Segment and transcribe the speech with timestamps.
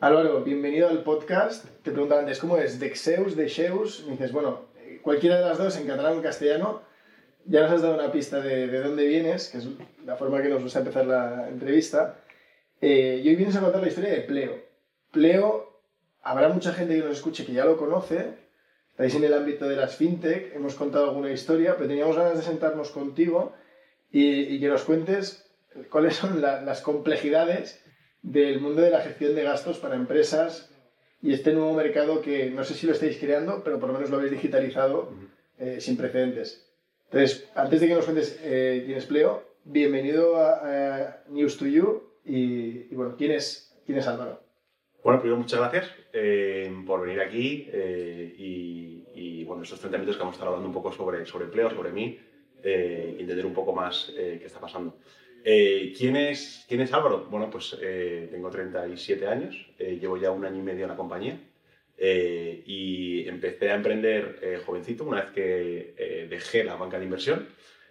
[0.00, 1.66] Álvaro, bienvenido al podcast.
[1.82, 2.80] Te preguntaba antes, ¿cómo es?
[2.80, 4.06] ¿De Xeus, de Xeus?
[4.06, 4.62] Me dices, bueno,
[5.02, 6.80] cualquiera de las dos, en catalán o en castellano.
[7.44, 9.68] Ya nos has dado una pista de, de dónde vienes, que es
[10.06, 12.16] la forma que nos gusta empezar la entrevista.
[12.80, 14.64] Eh, y hoy vienes a contar la historia de Pleo.
[15.10, 15.82] Pleo,
[16.22, 18.38] habrá mucha gente que nos escuche que ya lo conoce.
[18.92, 22.42] Estáis en el ámbito de las fintech, hemos contado alguna historia, pero teníamos ganas de
[22.42, 23.52] sentarnos contigo
[24.10, 25.46] y, y que nos cuentes
[25.90, 27.84] cuáles son la, las complejidades
[28.22, 30.70] del mundo de la gestión de gastos para empresas
[31.22, 34.10] y este nuevo mercado que no sé si lo estáis creando, pero por lo menos
[34.10, 35.12] lo habéis digitalizado
[35.58, 36.70] eh, sin precedentes.
[37.10, 41.66] Entonces, antes de que nos cuentes eh, quién es Pleo, bienvenido a, a News to
[41.66, 44.40] You y, y, bueno, ¿quién es, quién es Álvaro?
[45.02, 50.16] Bueno, primero muchas gracias eh, por venir aquí eh, y, y, bueno, estos 30 minutos
[50.16, 52.18] que vamos a estar hablando un poco sobre, sobre Pleo, sobre mí,
[52.62, 54.96] eh, entender un poco más qué está pasando.
[55.44, 57.26] Eh, ¿quién, es, ¿Quién es Álvaro?
[57.30, 60.96] Bueno, pues eh, tengo 37 años, eh, llevo ya un año y medio en la
[60.96, 61.40] compañía
[62.02, 67.46] y empecé a emprender jovencito una vez que dejé la banca de inversión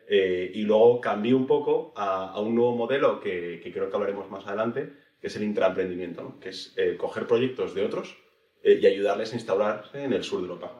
[0.09, 4.28] y luego cambié un poco a, a un nuevo modelo que, que, creo que hablaremos
[4.31, 4.89] más adelante,
[5.22, 6.39] que es el intraemprendimiento, ¿no?
[6.39, 8.17] que es coger proyectos de otros
[8.63, 10.73] y ayudarles a instaurarse en el sur de Europa.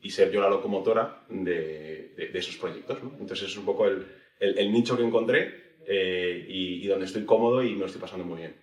[0.00, 3.02] y ser yo la locomotora de, de, de esos proyectos.
[3.02, 3.16] ¿no?
[3.18, 4.06] Entonces es un poco el,
[4.40, 8.00] el, el nicho que encontré eh, y, y, donde estoy cómodo y me lo estoy
[8.00, 8.56] pasando muy bien.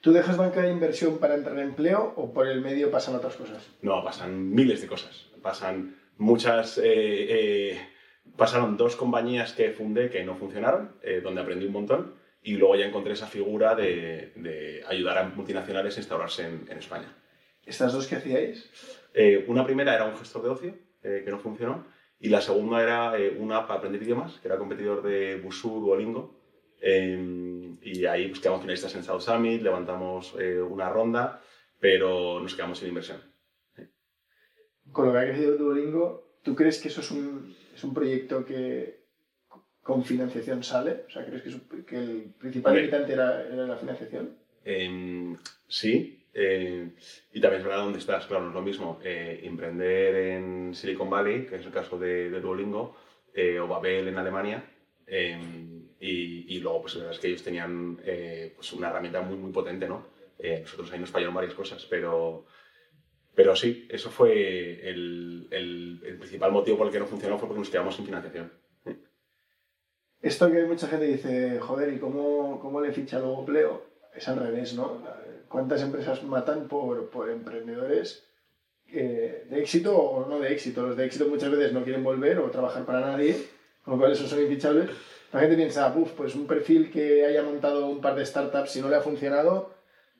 [0.00, 3.36] ¿Tú dejas banca de inversión para entrar en empleo o por el medio pasan otras
[3.36, 3.70] cosas?
[3.82, 5.26] No, pasan miles de cosas.
[5.42, 6.78] Pasan muchas...
[6.78, 7.80] Eh, eh,
[8.36, 12.86] pasaron dos compañías que fundé que no funcionaron, donde aprendí un montón, y luego ya
[12.86, 17.14] encontré esa figura de, de ayudar a multinacionales a instaurarse en, en España.
[17.66, 18.70] ¿Estas dos qué hacíais?
[19.14, 21.86] Eh, una primera era un gestor de ocio, eh, que no funcionó,
[22.24, 26.34] y la segunda era eh, una para aprender idiomas, que era competidor de Busuu, Duolingo.
[26.80, 31.42] Eh, y ahí pues, quedamos finalistas en South Summit, levantamos eh, una ronda,
[31.78, 33.20] pero nos quedamos sin inversión.
[34.90, 38.42] Con lo que ha crecido Duolingo, ¿tú crees que eso es un, es un proyecto
[38.46, 39.04] que
[39.82, 41.04] con financiación sale?
[41.06, 41.56] O sea, ¿crees que, es,
[41.86, 44.34] que el principal limitante era, era, la financiación?
[44.64, 45.36] Em,
[45.68, 46.90] sí, eh,
[47.32, 51.46] y también verdad dónde estás, claro, no es lo mismo eh, emprender en Silicon Valley,
[51.46, 52.96] que es el caso de, de Duolingo,
[53.32, 54.64] eh, o Babel en Alemania,
[55.06, 57.96] em, y, y, luego pues la verdad es que ellos tenían
[58.54, 60.06] pues una herramienta muy, muy potente, ¿no?
[60.60, 62.44] Nosotros ahí nos fallaron varias cosas, pero,
[63.34, 67.48] pero sí, eso fue el, el, el, principal motivo por el que no funcionó, fue
[67.48, 68.52] porque nos quedamos sin financiación.
[70.20, 73.86] Esto que mucha gente dice, joder, ¿y cómo, cómo le ficha luego Pleo?
[74.14, 75.00] Es al revés, ¿no?
[75.54, 78.26] ¿Cuántas empresas matan por, emprendedores
[78.88, 80.82] eh, de éxito o no de éxito?
[80.84, 83.36] Los de éxito muchas veces no quieren volver o trabajar para nadie,
[83.84, 84.90] con lo cual esos son infichables.
[85.32, 88.80] La gente piensa, uff, pues un perfil que haya montado un par de startups, si
[88.80, 89.72] no le ha funcionado,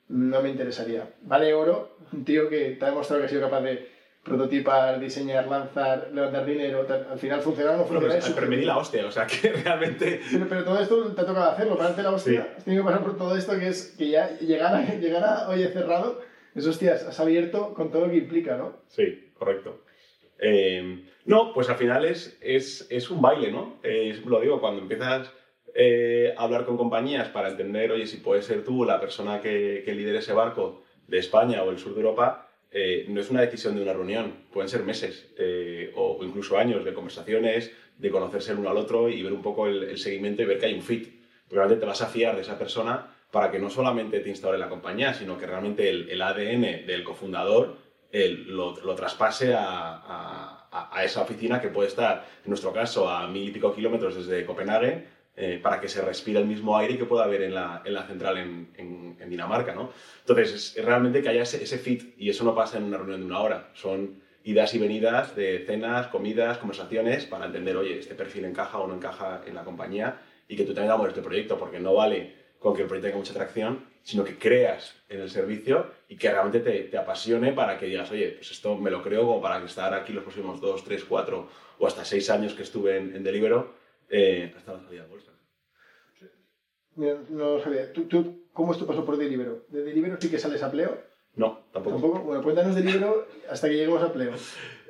[0.07, 1.13] no me interesaría.
[1.23, 3.89] Vale oro, un tío que te ha demostrado que ha sido capaz de
[4.25, 8.15] prototipar, diseñar, lanzar, levantar dinero, al final funcionar o no funciona.
[8.19, 10.19] Pero, pero me di la hostia, o sea que realmente...
[10.31, 12.49] Pero, pero todo esto te ha tocado hacerlo, pararte la hostia, sí.
[12.57, 15.47] has tenido que pasar por todo esto que es que ya llegar a, llegar a
[15.47, 16.21] oye, cerrado,
[16.55, 18.73] es hostias, has abierto con todo lo que implica, ¿no?
[18.87, 19.83] Sí, correcto.
[20.39, 23.77] Eh, no, pues al final es, es, es un baile, ¿no?
[23.83, 25.31] Eh, lo digo, cuando empiezas
[25.75, 29.83] eh, a hablar con compañías para entender, oye, si puedes ser tú la persona que,
[29.85, 32.44] que lidere ese barco de España o el sur de Europa,
[32.77, 36.83] eh, no es una decisión de una reunión, pueden ser meses eh, o incluso años
[36.83, 40.45] de conversaciones, de conocerse el uno al otro y ver un poco el, seguimiento y
[40.45, 41.07] ver que hay un fit.
[41.43, 44.57] Porque realmente te vas a fiar de esa persona para que no solamente te instaure
[44.57, 47.77] la compañía, sino que realmente el, ADN del cofundador
[48.11, 53.25] lo, lo, traspase a, a, a, esa oficina que puede estar, en nuestro caso, a
[53.29, 57.03] mil y pico kilómetros desde Copenhague eh, para que se respire el mismo aire que
[57.03, 59.91] pueda haber en la, en la central en, en, Dinamarca, ¿no?
[60.21, 63.19] Entonces, es, realmente que haya ese, ese, fit y eso no pasa en una reunión
[63.19, 63.69] de una hora.
[63.73, 68.87] Son idas y venidas de cenas, comidas, conversaciones para entender, oye, este perfil encaja o
[68.87, 72.35] no encaja en la compañía y que tú también hagas este proyecto, porque no vale
[72.59, 76.29] con que el proyecto tenga mucha atracción, sino que creas en el servicio y que
[76.29, 79.65] realmente te, te apasione para que digas, oye, pues esto me lo creo como para
[79.65, 81.49] estar aquí los próximos dos, tres, cuatro
[81.79, 85.31] o hasta seis años que estuve en, en Delibero eh, hasta la salida de bolsa.
[86.95, 87.91] Mira, no lo sabía.
[87.91, 89.65] ¿Tú, ¿Tú, cómo es tu paso por Delibero?
[89.67, 90.97] ¿De Delibero sí que sales a Pleo?
[91.35, 91.97] No, tampoco.
[91.97, 92.19] ¿Tampoco?
[92.21, 94.33] Bueno, cuéntanos Delibero hasta que lleguemos a Pleo.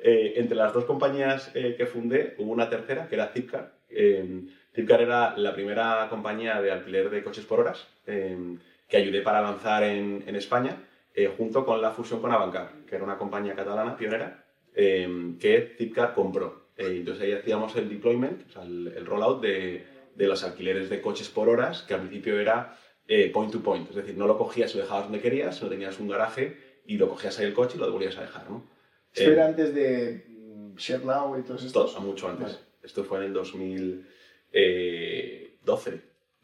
[0.02, 3.72] Eh, entre las dos compañías eh, que fundé, hubo una tercera, que era Zipcar.
[3.88, 4.42] Eh,
[4.72, 8.56] Zipcar era la primera compañía de alquiler de coches por horas eh,
[8.88, 10.76] que ayudé para lanzar en, en España,
[11.14, 16.14] eh, junto con la fusión con Avancar, que era una compañía catalana pionera, que Zipcar
[16.14, 16.65] compró.
[16.76, 21.00] Entonces ahí hacíamos el deployment, o sea, el, el rollout de de los alquileres de
[21.00, 22.76] coches por horas, que al principio era
[23.06, 23.88] eh, point to point.
[23.90, 26.56] Es decir, no lo cogías y lo dejabas donde querías, sino tenías un garaje
[26.86, 28.50] y lo cogías ahí el coche y lo devolvías a dejar.
[28.50, 28.68] ¿no?
[29.12, 31.92] ¿Esto era antes de mm, ShareNow y todos estos?
[31.92, 32.58] Todo, mucho antes.
[32.82, 36.00] Esto fue en el 2012,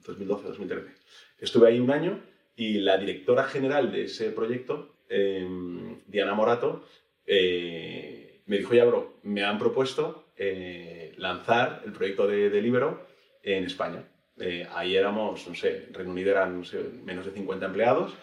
[0.07, 0.91] 2012, 2013.
[1.39, 2.23] Estuve ahí un año
[2.55, 6.85] y la directora general de ese proyecto, em, Diana Morato,
[7.27, 13.07] eh, me dijo, ya bro, me han propuesto eh, lanzar el proyecto de, de Libero
[13.43, 14.05] en España.
[14.39, 16.65] Eh, ahí éramos, no sé, Reino Unido eran
[17.05, 18.15] menos de 50 empleados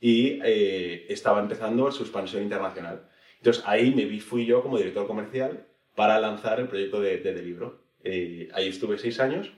[0.00, 3.08] y estaba empezando su expansión internacional.
[3.36, 7.42] Entonces ahí me vi, fui yo como director comercial para lanzar el proyecto de, de,
[7.42, 7.82] Libro.
[8.04, 9.52] ahí estuve seis años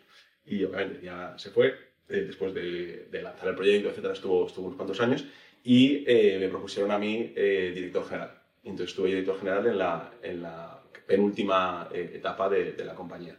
[0.45, 1.75] y obviamente ya se fue
[2.09, 5.25] después de, de, lanzar el proyecto, etcétera, estuvo, estuvo unos cuantos años
[5.63, 8.41] y me propusieron a mí director general.
[8.65, 10.80] Entonces estuve director general en la, en la
[11.11, 13.37] penúltima eh, etapa de, de, la compañía,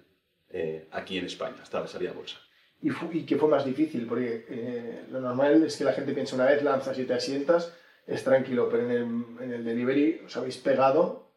[0.50, 2.38] eh, aquí en España, hasta la salida a bolsa.
[2.82, 4.06] ¿Y, ¿Y, qué fue más difícil?
[4.08, 7.74] Porque eh, lo normal es que la gente piensa una vez lanzas y te asientas,
[8.06, 11.32] es tranquilo, pero en el, en el delivery os habéis pegado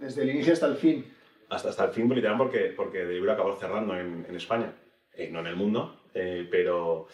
[0.00, 1.04] desde el inicio hasta el fin.
[1.50, 4.72] Hasta, hasta el fin, literal, porque, porque Delivery acabó cerrando en, en España,
[5.30, 6.00] no en el mundo,
[6.50, 7.06] pero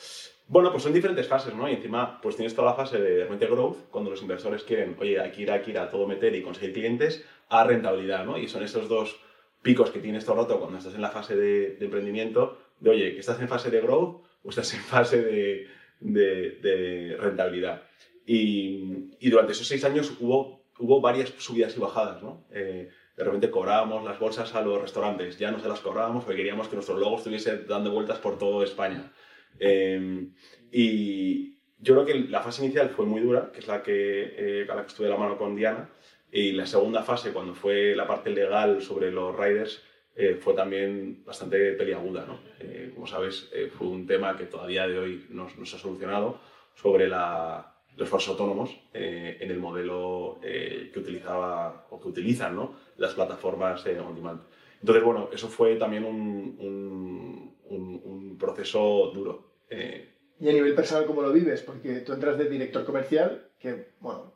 [0.53, 1.67] bueno, pues son diferentes fases, ¿no?
[1.67, 5.31] Y encima, pues tienes toda la fase de growth, cuando los inversores quieren, oye, hay
[5.31, 8.37] que ir, hay que ir a todo meter y conseguir clientes, a rentabilidad, ¿no?
[8.37, 9.19] Y son estos dos
[9.63, 13.15] picos que tienes todo el rato cuando estás en la fase de, emprendimiento, de, oye,
[13.15, 15.69] que estás en fase de growth o estás en fase de,
[16.01, 17.85] de, rentabilidad.
[18.27, 22.45] Y, y, durante esos seis años hubo, hubo varias subidas y bajadas, ¿no?
[22.51, 26.37] Eh, de repente cobrábamos las bolsas a los restaurantes, ya no se las cobrábamos porque
[26.37, 29.11] queríamos que nuestro logo estuviese dando vueltas por toda España.
[29.59, 30.33] Em,
[30.71, 31.53] y
[31.83, 34.75] yo creo que la fase inicial fue muy dura, que es la que, eh, a
[34.75, 35.91] la que estuve de la mano con Diana,
[36.31, 39.83] y la segunda fase, cuando fue la parte legal sobre los riders,
[40.15, 42.25] eh, fue también bastante peliaguda.
[42.25, 42.39] ¿no?
[42.61, 46.41] Eh, como sabes, fue un tema que todavía de hoy no, se ha solucionado
[46.75, 52.77] sobre la, los falsos autónomos en el modelo que utilizaba o que utilizan ¿no?
[52.97, 54.41] las plataformas on demand.
[54.81, 59.53] Entonces, bueno, eso fue también un, un, un, proceso duro.
[59.71, 60.09] Eh,
[60.41, 61.63] y a nivel personal, ¿cómo lo vives?
[61.63, 64.33] Porque tú entras de director comercial, que, bueno,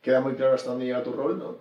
[0.00, 1.58] queda muy claro hasta dónde llega tu rol, ¿no?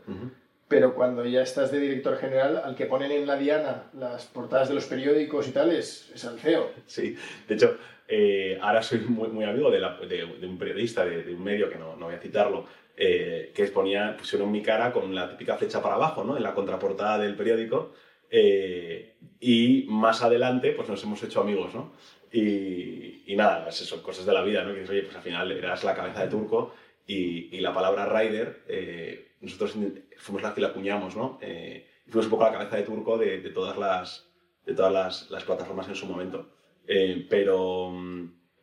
[0.68, 4.70] Pero cuando ya estás de director general, al que ponen en la diana las portadas
[4.70, 6.70] de los periódicos y tal, es, es al CEO.
[6.88, 7.16] Sí,
[7.48, 11.70] de hecho, eh, ahora soy muy, muy amigo de, de, un periodista de, un medio,
[11.70, 12.66] que no, no voy a citarlo,
[12.98, 16.38] eh, que exponía, pusieron mi cara con la típica flecha para abajo, ¿no?
[16.38, 17.94] En la contraportada del periódico.
[18.30, 21.94] Eh, y más adelante, pues nos hemos hecho amigos, ¿no?
[22.32, 24.74] Y, y nada, es eso, cosas de la vida, ¿no?
[24.74, 26.74] Que dices, oye, pues al final eras la cabeza de turco
[27.08, 29.76] y, y la palabra rider, eh, nosotros
[30.18, 31.38] fuimos las que la acuñamos, ¿no?
[31.42, 34.28] Eh, fuimos un poco la cabeza de turco de, de todas, las,
[34.66, 36.50] de todas las, las, plataformas en su momento.
[36.88, 37.94] Eh, pero,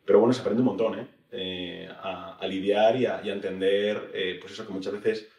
[0.05, 1.07] pero bueno, se aprende un montón, ¿eh?
[1.31, 5.29] eh a, a, lidiar y a, y a entender, pues eso que muchas veces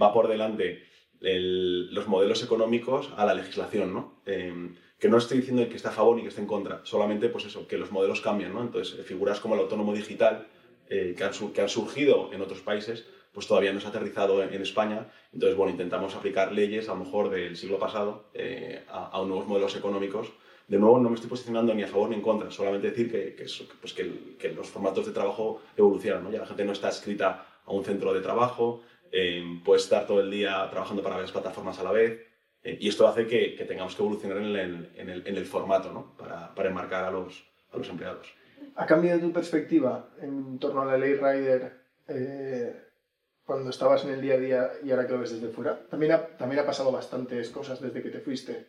[0.00, 0.84] va por delante
[1.20, 4.14] los modelos económicos a la legislación, ¿no?
[4.26, 7.28] Em, que no estoy diciendo que esté a favor ni que esté en contra, solamente
[7.30, 8.60] pues eso, que los modelos cambian, ¿no?
[8.60, 10.46] Entonces, eh, figuras como el autónomo digital,
[10.88, 14.42] eh, que, han, que, han, surgido en otros países, pues todavía no se ha aterrizado
[14.42, 15.06] en, España.
[15.32, 19.46] Entonces, bueno, intentamos aplicar leyes, a lo mejor del siglo pasado, eh, a, a, nuevos
[19.46, 20.32] modelos económicos.
[20.68, 23.34] De nuevo, no me estoy posicionando ni a favor ni en contra, solamente decir que,
[23.34, 23.46] que,
[23.80, 26.30] pues que los formatos de trabajo evolucionan, ¿no?
[26.30, 30.20] Ya la gente no está escrita a un centro de trabajo, eh, puedes estar todo
[30.20, 32.20] el día trabajando para varias plataformas a la vez
[32.62, 35.46] eh, y esto hace que, que, tengamos que evolucionar en el, en el, en el
[35.46, 36.16] formato ¿no?
[36.16, 38.32] para, para, enmarcar a los, a los empleados.
[38.76, 41.72] ¿Ha cambiado tu perspectiva en torno a la ley Rider
[42.06, 42.84] eh,
[43.44, 45.88] cuando estabas en el día a día y ahora que lo ves desde fuera?
[45.88, 48.68] También ha, también ha pasado bastantes cosas desde que te fuiste.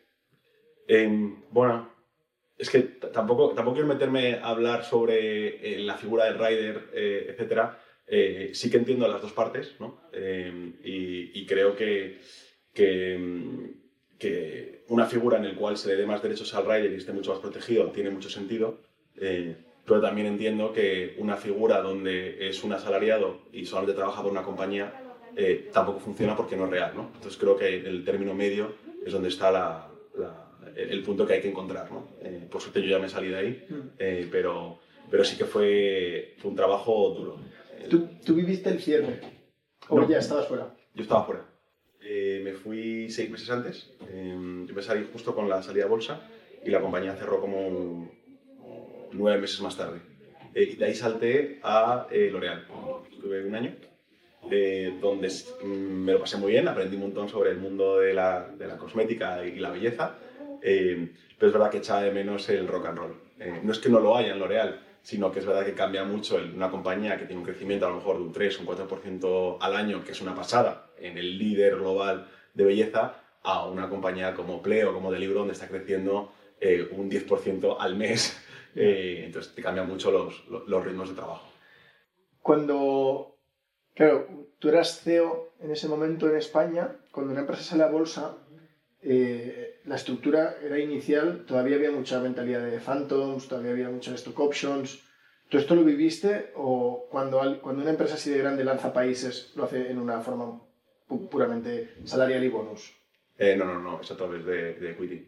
[1.52, 1.92] bueno,
[2.58, 7.81] es que tampoco, tampoco quiero meterme a hablar sobre la figura del rider, etcétera,
[8.14, 10.02] eh, sí que entiendo las dos partes, ¿no?
[10.12, 12.20] Eh, y, creo que,
[12.74, 17.14] que, una figura en la cual se le dé más derechos al rider y esté
[17.14, 18.82] mucho más protegido tiene mucho sentido,
[19.16, 24.32] eh, pero también entiendo que una figura donde es un asalariado y solamente trabaja por
[24.32, 24.94] una compañía
[25.72, 27.10] tampoco funciona porque no es real, ¿no?
[27.16, 28.76] Entonces creo que el término medio
[29.06, 29.90] es donde está la,
[30.76, 32.06] el punto que hay que encontrar, ¿no?
[32.50, 34.30] por suerte yo ya me salí de ahí, mm.
[34.30, 37.51] pero, pero sí que fue un trabajo duro.
[37.90, 39.20] ¿Tú, ¿Tú, viviste el cierre?
[39.90, 40.74] ¿O ya estabas fuera?
[40.94, 41.46] Yo estaba fuera.
[42.02, 43.92] Eh, me fui seis meses antes.
[44.10, 46.22] Eh, yo me salí justo con la salida a bolsa
[46.64, 48.10] y la compañía cerró como
[49.14, 50.00] nueve meses más tarde.
[50.54, 52.66] Eh, y de ahí salté a eh, L'Oréal.
[53.12, 53.76] Estuve un año
[54.50, 55.30] eh, donde
[55.64, 58.68] mm, me lo pasé muy bien, aprendí un montón sobre el mundo de la, de
[58.68, 60.18] la cosmética y la belleza,
[60.62, 63.16] pero es verdad que echaba de menos el rock and roll.
[63.64, 66.40] no es que no lo haya en L'Oréal, sino que es verdad que cambia mucho
[66.40, 69.58] en una compañía que tiene un crecimiento a lo mejor de un 3, un 4%
[69.60, 74.36] al año, que es una pasada en el líder global de belleza, a una compañía
[74.36, 78.38] como Pleo, como Delibro, donde está creciendo eh, un 10% al mes.
[78.74, 81.46] Eh, entonces te cambian mucho los, los, ritmos de trabajo.
[82.42, 83.36] Cuando,
[83.94, 88.38] claro, tú eras CEO en ese momento en España, cuando una empresa sale a bolsa,
[89.04, 94.40] eh, la estructura era inicial, todavía había mucha mentalidad de phantoms, todavía había muchas stock
[94.40, 95.04] options.
[95.50, 99.66] ¿Tú esto lo viviste o cuando, cuando una empresa así de grande lanza países lo
[99.66, 100.62] hace en una forma
[101.30, 102.94] puramente salarial y bonus?
[103.38, 105.28] Eh, no, no, no, es a través de, de equity.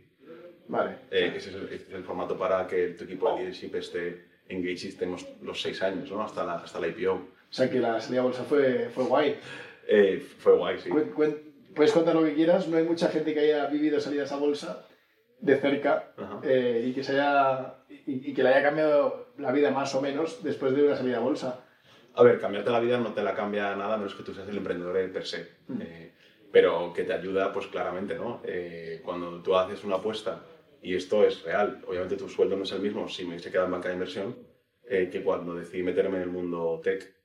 [0.67, 0.97] Vale.
[1.11, 5.61] Eh, ese, es el, formato para que tu equipo de leadership esté engaged, estemos los
[5.61, 6.21] seis años, ¿no?
[6.21, 7.13] Hasta la, hasta la IPO.
[7.13, 9.35] O sea que la salida a bolsa fue, fue guay.
[9.87, 10.89] Eh, fue guay, sí
[11.75, 14.85] puedes contar lo que quieras, no hay mucha gente que haya vivido salidas a bolsa
[15.39, 16.13] de cerca
[16.43, 20.41] eh, y, que se haya, y, que le haya cambiado la vida más o menos
[20.41, 21.65] después de una salida a bolsa.
[22.15, 24.47] A ver, cambiarte la vida no te la cambia nada, no es que tú seas
[24.47, 25.81] el emprendedor per se, mm.
[25.81, 26.13] eh,
[26.51, 28.41] pero que te ayuda, pues claramente, ¿no?
[28.45, 30.43] Eh, cuando tú haces una apuesta,
[30.81, 33.65] y esto es real, obviamente tu sueldo no es el mismo si me se queda
[33.65, 34.35] en banca de inversión,
[34.85, 37.15] que cuando decidí meterme en el mundo tech,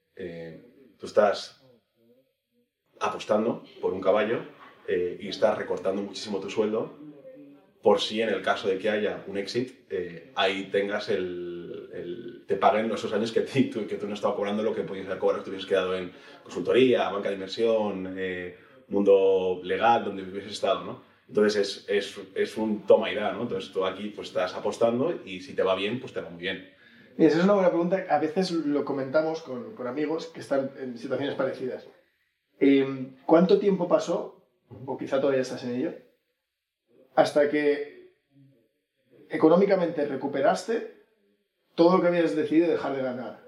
[0.96, 1.57] tú estás
[3.00, 4.40] apostando por un caballo
[4.86, 6.92] eh, y estás recortando muchísimo tu sueldo
[7.82, 12.56] por si en el caso de que haya un exit, eh, ahí tengas el, te
[12.56, 15.44] paguen esos años que, tú, que tú no estabas cobrando lo que podías haber cobrado
[15.44, 16.12] te hubieses quedado en
[16.42, 18.56] consultoría, banca de inversión, eh,
[18.88, 21.02] mundo legal, donde hubieses estado, ¿no?
[21.28, 23.42] Entonces es, es, es, un toma y da, ¿no?
[23.42, 26.40] Entonces tú aquí pues estás apostando y si te va bien, pues te va muy
[26.40, 26.70] bien.
[27.18, 28.06] Y esa es una buena pregunta.
[28.08, 31.86] A veces lo comentamos con, con amigos que están en situaciones parecidas.
[32.60, 34.42] Em, ¿Cuánto tiempo pasó,
[34.86, 35.92] o quizá todavía estás en ello,
[37.14, 38.12] hasta que
[39.28, 40.96] económicamente recuperaste
[41.74, 43.44] todo lo que habías decidido dejar de ganar?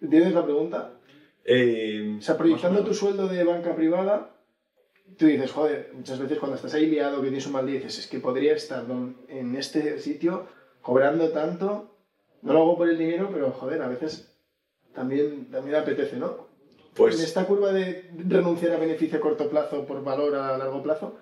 [0.00, 0.94] ¿Entiendes la pregunta?
[1.44, 4.34] Eh, o sea, proyectando tu sueldo de banca privada,
[5.16, 7.98] tú dices, joder, muchas veces cuando estás ahí liado, que tienes un mal día, dices,
[7.98, 8.84] es que podría estar
[9.28, 10.46] en este sitio
[10.80, 11.96] cobrando tanto,
[12.42, 14.36] no lo hago por el dinero, pero joder, a veces
[14.94, 16.51] también, también apetece, ¿no?
[16.94, 20.82] Pues, en esta curva de renunciar a beneficio a corto plazo por valor a largo
[20.82, 21.18] plazo,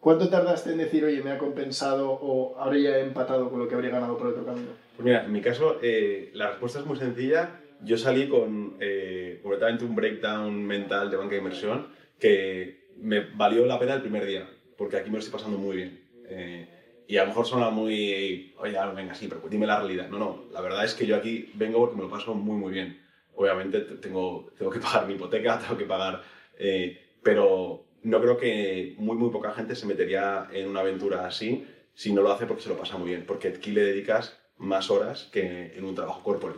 [0.00, 3.90] ¿cuánto tardaste en decir, oye, me ha compensado o habría empatado con lo que habría
[3.90, 4.70] ganado por otro camino?
[4.96, 7.60] Pues mira, en mi caso, eh, la respuesta es muy sencilla.
[7.84, 11.88] Yo salí con eh, completamente un breakdown mental de banca de inversión
[12.18, 15.76] que me valió la pena el primer día, porque aquí me lo estoy pasando muy
[15.76, 16.00] bien.
[16.28, 16.68] Eh,
[17.06, 20.08] y a lo mejor suena muy, oye, venga, sí, pero dime la realidad.
[20.08, 22.72] No, no, la verdad es que yo aquí vengo porque me lo paso muy, muy
[22.72, 23.02] bien
[23.34, 26.22] obviamente tengo, tengo que pagar mi hipoteca, tengo que pagar,
[26.58, 31.66] eh, pero no creo que muy, muy poca gente se metería en una aventura así
[31.94, 34.90] si no lo hace porque se lo pasa muy bien, porque aquí le dedicas más
[34.90, 36.56] horas que en un trabajo corporal.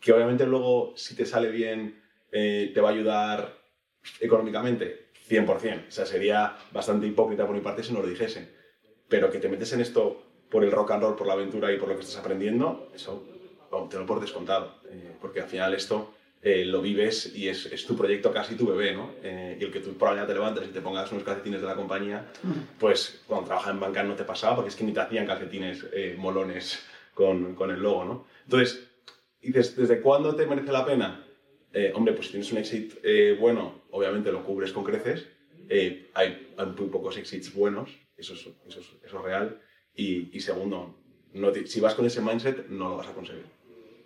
[0.00, 3.58] Que obviamente luego, si te sale bien, eh, te va a ayudar
[4.20, 5.88] económicamente, 100%.
[5.88, 8.48] O sea, sería bastante hipócrita por mi parte si no lo dijese.
[9.08, 11.78] Pero que te metes en esto por el rock and roll, por la aventura y
[11.78, 13.26] por lo que estás aprendiendo, eso
[13.88, 17.86] te lo por descontado, eh, porque al final esto eh, lo vives y es, es,
[17.86, 19.12] tu proyecto casi tu bebé, ¿no?
[19.22, 21.60] Eh, y el que tú por la mañana te levantes y te pongas unos calcetines
[21.60, 22.26] de la compañía,
[22.78, 25.86] pues cuando trabajas en banca no te pasaba, porque es que ni te hacían calcetines
[26.18, 28.26] molones con, con, el logo, ¿no?
[28.44, 28.88] Entonces,
[29.40, 31.26] dices, ¿desde cuándo te merece la pena?
[31.94, 32.94] hombre, pues si tienes un exit
[33.38, 35.26] bueno, obviamente lo cubres con creces,
[35.70, 39.58] hay, hay, muy pocos exits buenos, eso es, eso es, eso es real,
[39.94, 40.94] y, y segundo,
[41.32, 43.46] no si vas con ese mindset no lo vas a conseguir.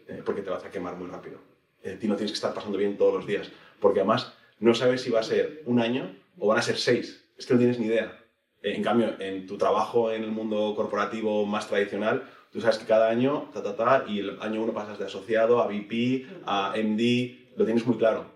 [0.09, 1.39] Eh, porque te vas a quemar muy rápido.
[1.83, 5.03] Eh, ti no tienes que estar pasando bien todos los días, porque además no sabes
[5.03, 7.25] si va a ser un año o van a ser seis.
[7.37, 8.17] Es que no tienes ni idea.
[8.63, 12.23] Eh, en cambio, en tu trabajo en el mundo corporativo más tradicional,
[12.53, 15.61] tú sabes que cada año, ta, ta, ta, y el año uno pasas de asociado
[15.61, 18.27] a VP, a MD, lo tienes muy claro,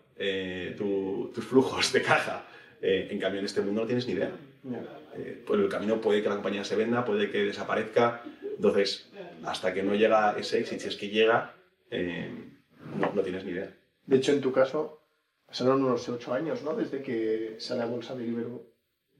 [0.76, 2.44] tus flujos de caja.
[2.82, 4.32] en cambio, en este mundo no tienes ni idea.
[5.46, 8.22] por el camino puede que la compañía se venda, puede que desaparezca.
[8.56, 9.10] Entonces,
[9.44, 11.54] hasta que no llega ese éxito, si es que llega,
[11.90, 12.30] eh,
[12.98, 13.74] no, tienes ni idea.
[14.06, 15.02] De hecho, en tu caso,
[15.46, 16.74] pasaron unos ocho años, ¿no?
[16.74, 18.66] Desde que sale a bolsa de Ibero.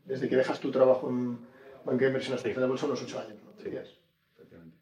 [0.04, 1.38] Desde que dejas tu trabajo en
[1.84, 3.52] banca de inversión hasta que sale a bolsa, unos ocho años, ¿no?
[3.62, 3.70] Sí,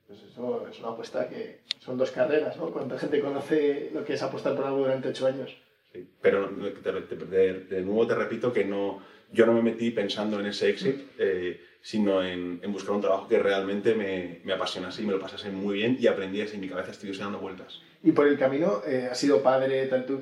[0.08, 2.70] pues eso es una apuesta que son dos carreras, ¿no?
[2.70, 5.54] ¿Cuánta gente conoce lo que es apostar por algo durante ocho años?
[5.92, 9.02] Sí, pero de, nuevo te repito que no,
[9.32, 11.02] yo no me metí pensando en ese éxito.
[11.18, 15.50] Eh, sino en, buscar un trabajo que realmente me, me, apasionase y me lo pasase
[15.50, 17.80] muy bien y aprendiese en mi cabeza estuviese dando vueltas.
[18.02, 20.20] ¿Y por el camino eh, has sido padre, tanto,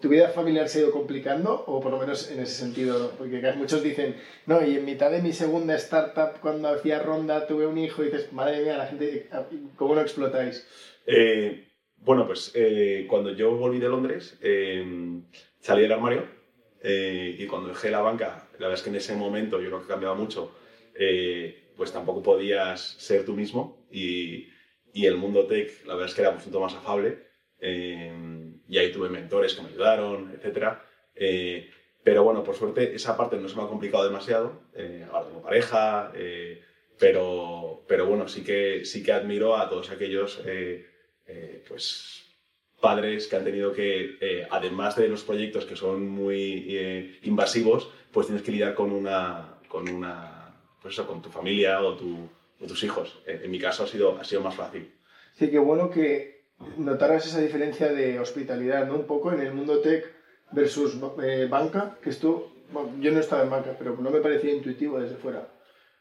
[0.00, 3.12] tu vida familiar se ha ido complicando o por lo menos en ese sentido?
[3.16, 7.66] Porque muchos dicen, no, y en mitad de mi segunda startup cuando hacía ronda tuve
[7.66, 9.28] un hijo y dices, madre mía, la gente,
[9.76, 10.66] ¿cómo lo explotáis?
[11.06, 11.64] Eh,
[12.00, 15.20] Bueno, pues eh, cuando yo volví de Londres, eh,
[15.60, 16.26] salí del armario
[16.82, 19.80] eh, y cuando dejé la banca, la verdad es que en ese momento yo creo
[19.80, 20.52] que ha cambiado mucho,
[21.00, 24.48] eh, pues tampoco podías ser tú mismo y,
[24.94, 27.18] el mundo tech, la verdad es que era un punto más afable
[27.60, 28.12] eh,
[28.66, 30.78] y ahí tuve mentores que me ayudaron, etc.
[31.14, 31.70] Eh,
[32.02, 34.60] pero bueno, por suerte esa parte no se me ha complicado demasiado.
[35.12, 36.12] Ahora tengo pareja,
[36.98, 40.42] pero, pero bueno, sí que, sí que admiro a todos aquellos
[41.68, 42.24] pues,
[42.80, 48.42] padres que han tenido que, además de los proyectos que son muy invasivos, pues tienes
[48.42, 50.37] que lidiar con una, con una,
[50.82, 52.28] pues eso, con tu familia o, tu,
[52.60, 53.18] o tus hijos.
[53.26, 54.92] Eh, en mi caso ha sido, ha sido más fácil.
[55.34, 56.42] Sí, qué bueno que
[56.76, 58.96] notaras esa diferencia de hospitalidad, ¿no?
[58.96, 60.04] Un poco en el mundo tech
[60.52, 64.52] versus eh, banca, que esto, bueno, yo no estaba en banca, pero no me parecía
[64.52, 65.46] intuitivo desde fuera.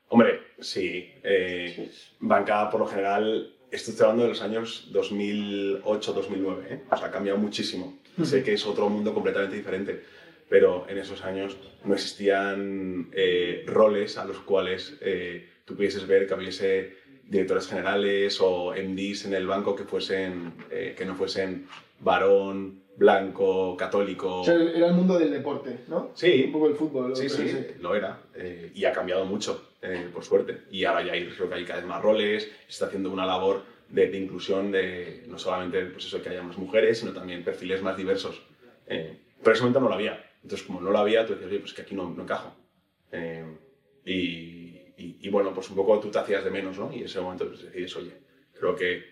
[0.10, 1.12] Hombre, sí.
[1.24, 6.84] eh, banca, por lo general, esto estoy hablando de los años 2008-2009, ¿eh?
[6.90, 7.98] O sea, ha cambiado muchísimo.
[8.24, 10.04] Sé que es otro mundo completamente diferente,
[10.50, 16.28] pero en esos años no existían eh, roles a los cuales eh, tú pudieses ver
[16.28, 21.68] que hubiese directores generales o MDs en el banco que, fuesen, eh, que no fuesen
[22.00, 24.42] varón, blanco, católico.
[24.42, 26.12] O sea, era el mundo del deporte, ¿no?
[26.16, 26.44] Sí.
[26.46, 27.16] Un poco el fútbol.
[27.16, 28.22] Sí, pero sí, lo era.
[28.36, 30.60] eh, y ha cambiado mucho, eh, por suerte.
[30.72, 33.26] Y ahora ya hay, creo que hay cada vez más roles, se está haciendo una
[33.26, 37.44] labor de, de inclusión de no solamente pues eso, que haya más mujeres, sino también
[37.44, 38.42] perfiles más diversos.
[38.88, 40.27] Eh, pero en ese momento no lo había.
[40.48, 42.56] Entonces, como no lo había, tú decías, oye, pues que aquí no, no encajo.
[43.12, 43.44] Eh,
[44.06, 46.90] y, y- y bueno, pues un poco tú te hacías de menos, ¿no?
[46.94, 48.14] Y en ese momento pues, decides, oye,
[48.54, 49.04] creo que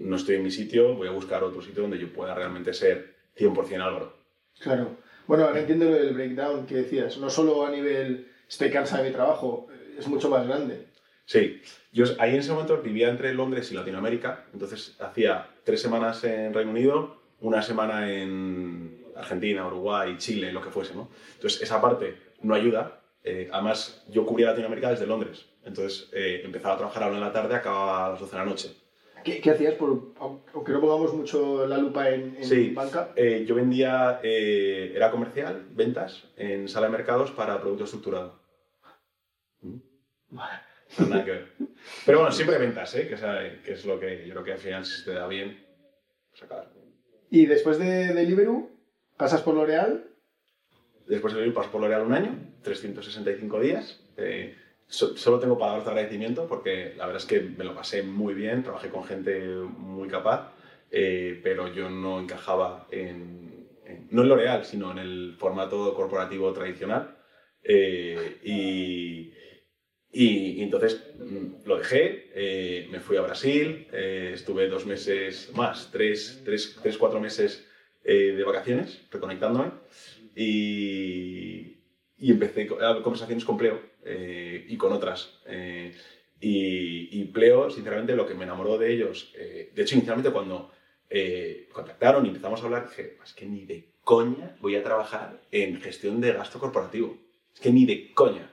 [0.00, 3.14] no estoy en mi sitio, voy a buscar otro sitio donde yo pueda realmente ser
[3.36, 4.16] 100% Álvaro.
[4.58, 4.96] Claro.
[5.28, 7.18] Bueno, ahora entiendo lo del breakdown que decías.
[7.18, 10.86] No solo a nivel estoy cansado de mi trabajo, es mucho más grande.
[11.26, 11.62] Sí,
[11.92, 16.52] yo ahí en ese momento vivía entre Londres y Latinoamérica, entonces hacía tres semanas en
[16.52, 21.08] Reino Unido, una semana en Argentina, Uruguay, Chile, lo que fuese, ¿no?
[21.34, 26.74] Entonces esa parte no ayuda, eh, además yo cubría Latinoamérica desde Londres, entonces eh, empezaba
[26.74, 28.76] a trabajar a la una de la tarde, acababa a las 12 de la noche.
[29.24, 29.72] ¿Qué, qué hacías?
[29.74, 32.70] Por, aunque no pongamos mucho la lupa en, en Sí.
[32.74, 33.12] banca.
[33.16, 38.38] Eh, yo vendía, eh, era comercial, ventas, en sala de mercados para producto estructurado.
[39.62, 39.76] Mm.
[41.08, 41.48] Nada que ver.
[42.04, 43.08] Pero bueno, siempre ventas, ¿eh?
[43.08, 43.20] que, es,
[43.64, 45.64] que es lo que yo creo que al final si te da bien,
[46.30, 46.66] pues acabas.
[47.30, 48.70] Y después de Deliveroo,
[49.16, 50.10] pasas por L'Oreal.
[51.06, 54.00] Después de vivir paso por L'Oreal un año, 365 días.
[54.16, 54.54] eh,
[54.86, 58.32] so- solo tengo palabras de agradecimiento porque la verdad es que me lo pasé muy
[58.34, 60.52] bien, trabajé con gente muy capaz,
[60.90, 66.52] eh, pero yo no encajaba en, en- no en L'Oreal, sino en el formato corporativo
[66.52, 67.16] tradicional.
[67.62, 69.32] Eh, y,
[70.12, 76.42] y, entonces mm, lo dejé, eh, me fui a Brasil, estuve dos meses más, tres,
[76.44, 77.66] tres, tres cuatro meses
[78.04, 79.70] eh, de vacaciones, reconectándome,
[80.36, 81.78] y,
[82.18, 85.40] y empecé a conversaciones con Pleo eh, y con otras.
[85.46, 85.94] eh,
[86.40, 90.70] y, y Pleo, sinceramente, lo que me enamoró de ellos, de hecho, inicialmente cuando
[91.72, 95.80] contactaron y empezamos a hablar, dije, es que ni de coña voy a trabajar en
[95.80, 97.16] gestión de gasto corporativo.
[97.54, 98.52] Es que ni de coña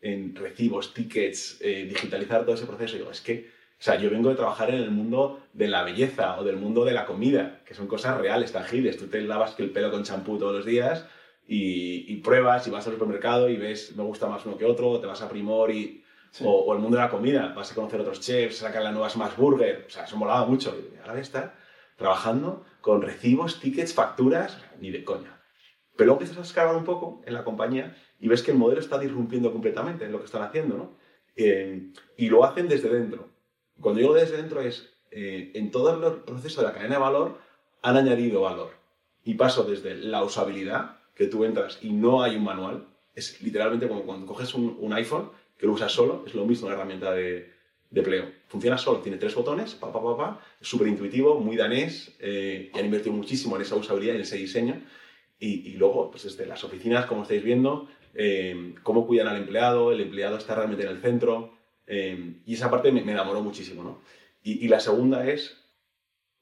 [0.00, 2.96] en recibos, tickets, digitalizar todo ese proceso.
[2.96, 3.48] Digo, es que,
[3.80, 6.84] o sea, yo vengo de trabajar en el mundo de la belleza o del mundo
[6.84, 8.98] de la comida, que son cosas reales, tangibles.
[8.98, 11.06] Tú te lavas el pelo con champú todos los días
[11.48, 14.90] y, y pruebas y vas al supermercado y ves, me gusta más uno que otro,
[14.90, 16.04] o te vas a Primor y...
[16.30, 16.44] Sí.
[16.46, 19.10] O, o el mundo de la comida, vas a conocer otros chefs, sacan la nueva
[19.10, 20.78] Smash Burger, o sea, eso molaba mucho.
[20.78, 21.56] Y ahora voy a estar
[21.96, 25.40] trabajando con recibos, tickets, facturas, ni de coña.
[25.96, 28.80] Pero luego empiezas a escalar un poco en la compañía y ves que el modelo
[28.80, 30.96] está disrumpiendo completamente en lo que están haciendo, ¿no?
[31.34, 33.28] Eh, y lo hacen desde dentro.
[33.80, 37.38] Cuando digo desde dentro es, eh, en todo el proceso de la cadena de valor,
[37.82, 38.70] han añadido valor.
[39.24, 43.88] Y paso desde la usabilidad, que tú entras y no hay un manual, es literalmente
[43.88, 47.12] como cuando coges un, un iPhone, que lo usas solo, es lo mismo la herramienta
[47.12, 47.52] de,
[47.90, 48.32] de Pleo.
[48.48, 52.78] Funciona solo, tiene tres botones, pa, pa, pa, pa, súper intuitivo, muy danés, eh, y
[52.78, 54.82] han invertido muchísimo en esa usabilidad en ese diseño.
[55.38, 59.92] Y, y luego, pues desde las oficinas, como estáis viendo, eh, cómo cuidan al empleado,
[59.92, 61.52] el empleado está realmente en el centro,
[61.92, 64.00] eh, y esa parte me, enamoró muchísimo, ¿no?
[64.44, 65.56] Y, la segunda es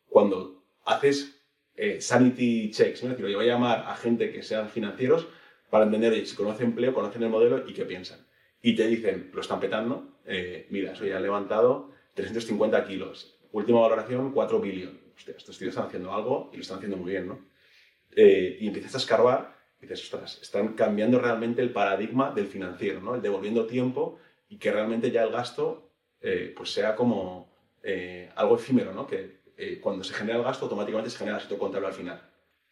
[0.07, 1.41] cuando haces
[1.75, 3.11] eh, sanity checks, ¿no?
[3.11, 5.27] es decir, yo voy a llamar a gente que sean financieros
[5.71, 8.21] para entender si conocen empleo, conocen el modelo y qué piensan.
[8.63, 13.81] Y te dicen, lo están petando, eh, mira, eso ya han levantado 350 kilos, última
[13.81, 15.01] valoración 4 billones.
[15.17, 17.41] Hostia, estos tíos están haciendo algo y lo están haciendo muy bien, ¿no?
[18.15, 23.15] Y empiezas a escarbar y dices, ostras, están cambiando realmente el paradigma del financiero, ¿no?
[23.15, 28.57] El devolviendo tiempo y que realmente ya el gasto eh, pues sea como eh, algo
[28.57, 29.07] efímero, ¿no?
[29.07, 32.23] Que eh, cuando se genera el gasto, automáticamente se genera el sitio contable al final.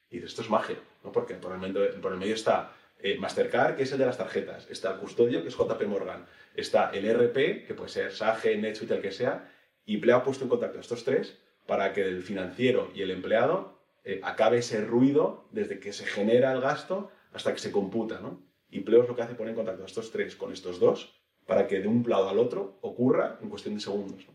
[0.09, 1.13] Y dices, esto es magia, ¿no?
[1.13, 4.17] Porque por el medio, por el medio está eh, Mastercard, que es el de las
[4.17, 8.57] tarjetas, está el custodio, que es JP Morgan, está el RP, que puede ser Sage,
[8.57, 9.53] NetSuite, el que sea,
[9.85, 13.11] y Pleo ha puesto en contacto a estos tres para que el financiero y el
[13.11, 18.21] empleado eh, acabe ese ruido desde que se genera el gasto hasta que se computa,
[18.21, 18.43] ¿no?
[18.71, 21.15] Y Pleo es lo que hace poner en contacto a estos tres con estos dos
[21.47, 24.27] para que de un lado al otro ocurra en cuestión de segundos.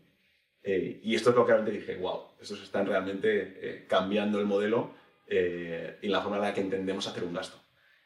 [0.62, 4.46] Eh, y esto es lo que realmente dije, wow, estos están realmente eh, cambiando el
[4.46, 4.90] modelo
[5.26, 7.58] eh, y la forma en la que entendemos hacer un gasto.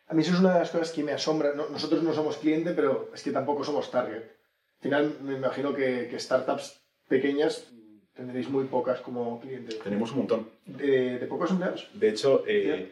[0.09, 1.53] A mí eso es una de las cosas que me asombra.
[1.55, 4.23] nosotros no somos cliente, pero es que tampoco somos target.
[4.23, 7.73] Al final me imagino que, startups pequeñas
[8.15, 9.79] tendréis muy pocas como clientes.
[9.81, 10.49] Tenemos un montón.
[10.65, 11.91] ¿De, pocos empleados?
[11.93, 12.45] De hecho,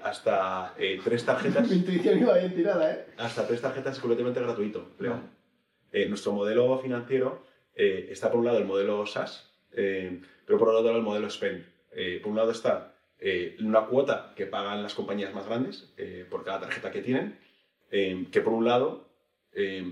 [0.03, 0.75] hasta
[1.05, 1.69] tres tarjetas...
[1.71, 3.07] Mi intuición iba bien tirada, ¿eh?
[3.17, 4.89] Hasta tres tarjetas es completamente gratuito,
[6.09, 7.43] nuestro modelo financiero
[7.75, 11.65] está por un lado el modelo SaaS, eh, pero por otro lado el modelo Spend.
[11.93, 15.93] Eh, por un lado está eh, una cuota que pagan las compañías más grandes
[16.31, 17.39] por cada tarjeta que tienen,
[17.91, 19.09] que por un lado,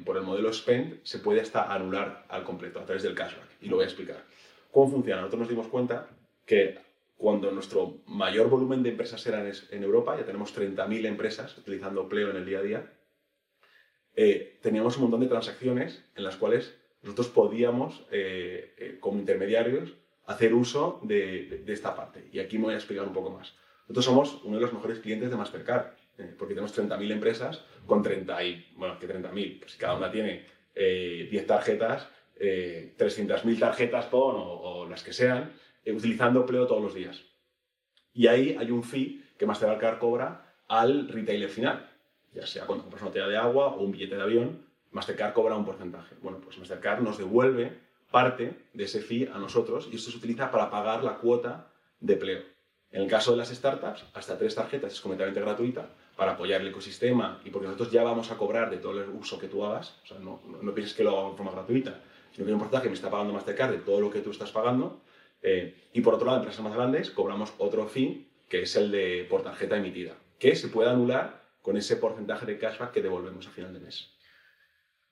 [0.04, 3.48] por el modelo Spend, se puede hasta anular al completo a través del cashback.
[3.60, 4.24] Y lo voy a explicar.
[4.72, 5.20] ¿Cómo funciona?
[5.20, 6.08] Nosotros nos dimos cuenta
[6.44, 6.78] que
[7.16, 12.30] cuando nuestro mayor volumen de empresas eran en Europa, ya tenemos 30.000 empresas utilizando Pleo
[12.30, 12.92] en el día a día,
[14.14, 19.94] teníamos un montón de transacciones en las cuales nosotros podíamos, eh, eh, como intermediarios,
[20.26, 22.28] hacer uso de, esta parte.
[22.32, 23.54] Y aquí me voy a explicar un poco más.
[23.82, 28.02] Nosotros somos uno de los mejores clientes de Mastercard, eh, porque tenemos 30.000 empresas con
[28.02, 34.88] 30 y, bueno, que 30.000, pues cada una tiene 10 tarjetas, 300.000 tarjetas PON o,
[34.88, 35.52] las que sean,
[35.86, 37.22] utilizando Pleo todos los días.
[38.14, 41.91] Y ahí hay un fee que Mastercard cobra al retailer final,
[42.34, 45.56] ya sea cuando compras una botella de agua o un billete de avión, Mastercard cobra
[45.56, 46.14] un porcentaje.
[46.22, 47.78] Bueno, pues Mastercard nos devuelve
[48.10, 52.14] parte de ese fee a nosotros y esto se utiliza para pagar la cuota de
[52.14, 52.42] empleo.
[52.90, 56.68] En el caso de las startups, hasta tres tarjetas es completamente gratuita para apoyar el
[56.68, 59.98] ecosistema y porque nosotros ya vamos a cobrar de todo el uso que tú hagas.
[60.04, 62.00] O sea, no, no, pienses que lo hago de forma gratuita,
[62.32, 64.30] sino que hay un porcentaje que me está pagando Mastercard de todo lo que tú
[64.30, 65.00] estás pagando.
[65.42, 69.26] Eh, y por otro lado, empresas más grandes cobramos otro fee, que es el de
[69.28, 73.50] por tarjeta emitida, que se puede anular con ese porcentaje de cashback que devolvemos a
[73.50, 74.10] final de mes.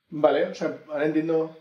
[0.09, 1.57] Vale, o sea, ahora entiendo.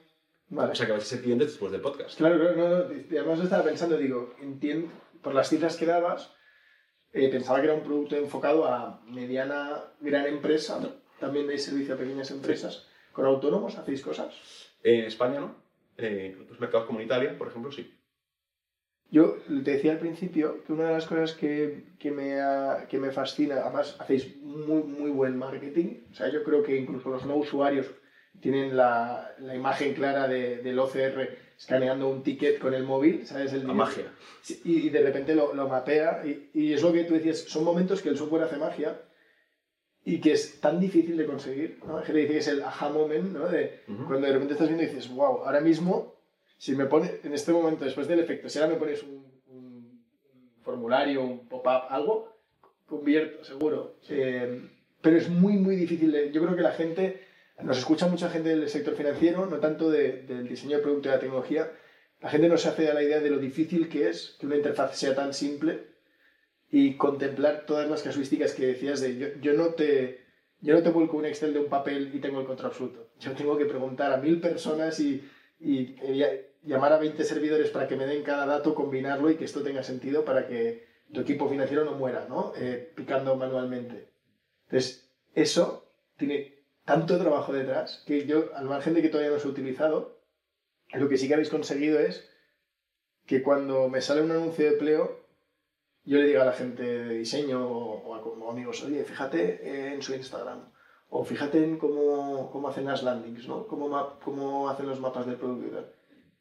[0.49, 0.71] Vale.
[0.71, 2.17] O sea, que vais a ser clientes después del podcast.
[2.17, 2.75] Claro, claro, no, no.
[2.85, 6.33] Además estaba pensando, digo, entiendo, por las cifras que dabas,
[7.13, 10.79] eh, pensaba que era un producto enfocado a mediana, gran empresa.
[11.19, 12.87] También dais servicio a pequeñas empresas.
[13.11, 14.33] ¿Con autónomos hacéis cosas?
[14.81, 15.55] En España no.
[15.97, 17.98] Eh, en otros mercados comunitarios, por ejemplo, sí.
[19.11, 22.37] Yo te decía al principio que una de las cosas que, que, me,
[22.87, 27.09] que me fascina, además hacéis muy, muy buen marketing, o sea, yo creo que incluso
[27.09, 27.87] los no usuarios
[28.39, 33.51] tienen la, la imagen clara de, del OCR escaneando un ticket con el móvil, ¿sabes?
[33.51, 34.13] El la magia.
[34.63, 37.63] Y, y, de repente lo, lo mapea y, y, es lo que tú decías, son
[37.63, 39.01] momentos que el software hace magia
[40.05, 41.99] y que es tan difícil de conseguir, ¿no?
[41.99, 43.47] Dice que es el aha moment, ¿no?
[43.47, 46.15] De cuando de repente estás viendo y dices, wow, ahora mismo,
[46.59, 50.05] si me pone, en este momento, después del efecto, si ahora me pones un, un,
[50.61, 52.37] formulario, un pop-up, algo,
[52.85, 53.95] convierto, seguro.
[54.09, 54.69] Eh,
[55.01, 56.11] pero es muy, muy difícil.
[56.11, 57.21] De, yo creo que la gente
[57.63, 61.15] nos escucha mucha gente del sector financiero, no tanto del diseño de producto y de
[61.15, 61.71] la tecnología.
[62.19, 64.57] La gente no se hace a la idea de lo difícil que es que una
[64.57, 65.87] interfaz sea tan simple
[66.69, 70.25] y contemplar todas las casuísticas que decías de yo, yo no te
[70.59, 73.11] yo no te vuelco un Excel de un papel y tengo el control absoluto.
[73.17, 75.23] Yo tengo que preguntar a mil personas y,
[75.61, 75.95] y,
[76.63, 79.83] llamar a 20 servidores para que me den cada dato, combinarlo y que esto tenga
[79.83, 82.53] sentido para que tu equipo financiero no muera, ¿no?
[82.55, 84.11] Eh, picando manualmente.
[84.65, 89.47] Entonces, eso tiene tanto trabajo detrás que yo, al margen de que todavía no se
[89.47, 90.19] ha utilizado,
[90.93, 92.29] lo que sí que habéis conseguido es
[93.25, 95.19] que cuando me sale un anuncio de empleo,
[96.03, 100.15] yo le diga a la gente de diseño o, a amigos, oye, fíjate en su
[100.15, 100.71] Instagram,
[101.09, 103.67] o fíjate en cómo, cómo hacen las landings, ¿no?
[103.67, 105.98] Cómo, cómo hacen los mapas del producto.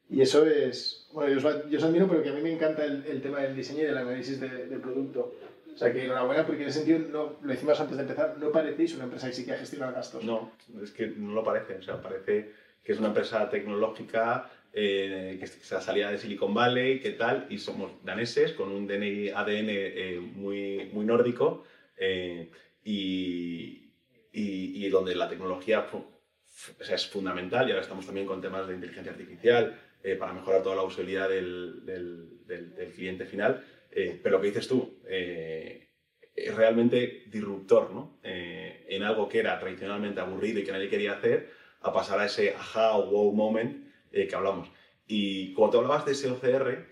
[0.09, 2.83] Y eso es, bueno, yo os, yo os admiro, pero que a mí me encanta
[2.83, 5.35] el, el tema del diseño y del análisis del producto.
[5.73, 8.51] O sea que enhorabuena porque en ese sentido, no, lo decimos antes de empezar, no
[8.51, 10.23] parecéis una empresa que sí que gestiona gastos.
[10.23, 10.51] No,
[10.83, 11.75] es que no lo parece.
[11.75, 12.51] O sea, parece
[12.83, 17.47] que es una empresa tecnológica eh, que se salida de Silicon Valley, ¿qué tal?
[17.49, 21.63] Y somos daneses con un DNI, ADN eh, muy, muy nórdico
[21.97, 22.51] eh,
[22.83, 23.91] y,
[24.33, 28.67] y, y, donde la tecnología o sea, es fundamental y ahora estamos también con temas
[28.67, 29.79] de inteligencia artificial
[30.17, 33.63] para mejorar toda la usabilidad del, del, cliente final.
[33.91, 35.89] Eh, pero lo que dices tú, eh,
[36.35, 38.19] es realmente disruptor, ¿no?
[38.23, 41.49] Eh, en algo que era tradicionalmente aburrido y que nadie quería hacer,
[41.81, 44.69] a pasar a ese aha o wow moment que hablamos.
[45.07, 46.87] Y como tú hablabas de ese OCR,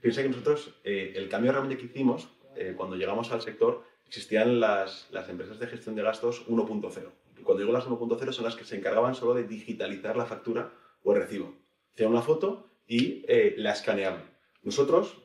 [0.00, 4.60] piensa que nosotros, eh, el cambio realmente que hicimos eh, cuando llegamos al sector, existían
[4.60, 7.10] las, las empresas de gestión de gastos 1.0.
[7.36, 10.72] Y cuando digo las 1.0 son las que se encargaban solo de digitalizar la factura
[11.02, 11.56] o el recibo.
[11.96, 14.22] Hacían una foto y eh, la escaneaban.
[14.62, 15.16] Nosotros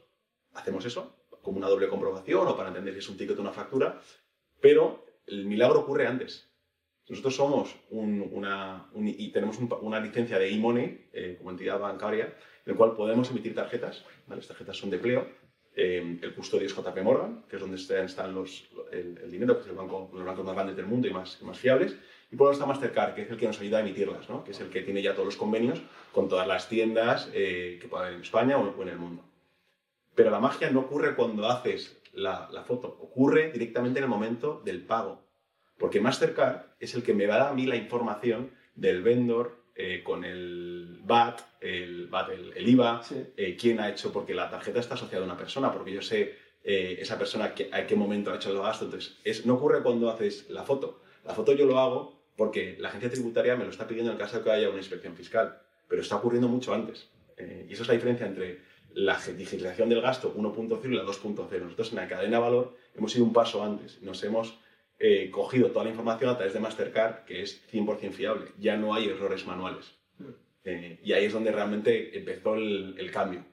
[0.54, 3.52] hacemos eso, como una doble comprobación o para entender si es un ticket o una
[3.52, 4.00] factura,
[4.62, 6.50] pero el milagro ocurre antes.
[7.10, 11.78] Nosotros somos un, una, un- y tenemos un una licencia de e-money eh, como entidad
[11.78, 14.06] bancaria, en el cual podemos emitir tarjetas.
[14.28, 14.40] ¿vale?
[14.40, 15.28] Las tarjetas son de Pleo.
[15.76, 19.64] Eh, el custodio es JP Morgan, que es donde están los, el, el dinero, que
[19.64, 21.98] es el banco, uno de los bancos más grandes del mundo y más, más fiables.
[22.32, 24.44] Y por está Mastercard, que es el que nos ayuda a emitirlas, ¿no?
[24.44, 25.82] que es el que tiene ya todos los convenios
[26.14, 29.24] con todas las tiendas eh, que pueda haber en España o o en el mundo.
[30.16, 34.62] Pero la magia no ocurre cuando haces la, la foto, ocurre directamente en el momento
[34.64, 35.24] del pago.
[35.78, 40.24] Porque Mastercard es el que me da a mí la información del vendor eh, con
[40.24, 43.26] el VAT, el, VAT, el, el IVA, Sí.
[43.36, 46.38] eh, quién ha hecho, porque la tarjeta está asociada a una persona, porque yo sé
[46.64, 48.86] esa persona que, a qué momento ha hecho el gasto.
[48.86, 51.02] Entonces, es, no ocurre cuando haces la foto.
[51.26, 54.38] La foto yo lo hago porque la agencia tributaria me lo está pidiendo en caso
[54.38, 57.10] de que haya una inspección fiscal, pero está ocurriendo mucho antes.
[57.38, 58.60] Eh, y esa es la diferencia entre
[58.94, 61.62] la digitalización del gasto 1.0 y la 2.0.
[61.62, 64.02] Nosotros en la cadena de valor hemos ido un paso antes.
[64.02, 64.58] Nos hemos
[65.00, 68.52] eh, cogido toda la información a través de Mastercard, que es 100% fiable.
[68.60, 69.94] Ya no hay errores manuales.
[70.64, 73.44] Eh, y ahí es donde realmente empezó el, el cambio.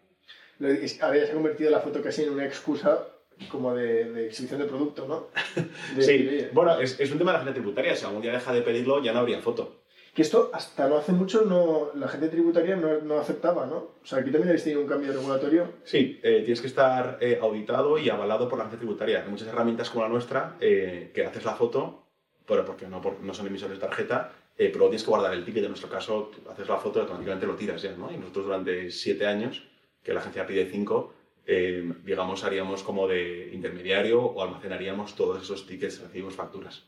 [0.60, 3.06] Ahora ya se ha convertido la foto casi en una excusa
[3.50, 5.26] como de, de exhibición de producto, ¿no?
[5.96, 7.94] De- Sí, de- bueno, es, es un tema de la gente tributaria.
[7.96, 9.76] Si algún día deja de pedirlo, ya no habría foto.
[10.14, 13.76] Que esto hasta no hace mucho no, la gente tributaria no, no aceptaba, ¿no?
[14.02, 15.66] O sea, aquí también habéis tenido un cambio regulatorio.
[15.84, 19.22] Sí, eh, tienes que estar eh, auditado y avalado por la agencia tributaria.
[19.22, 22.02] Hay muchas herramientas como la nuestra eh, que haces la foto,
[22.46, 25.62] pero porque no, no son emisores de tarjeta, pero tienes que guardar el ticket.
[25.62, 28.10] En nuestro caso, haces la foto y automáticamente lo tiras ya, ¿no?
[28.10, 29.62] Y nosotros durante siete años,
[30.02, 31.12] que la agencia pide cinco,
[31.50, 36.84] eh, digamos, haríamos como de intermediario o almacenaríamos todos esos tickets, recibos, facturas.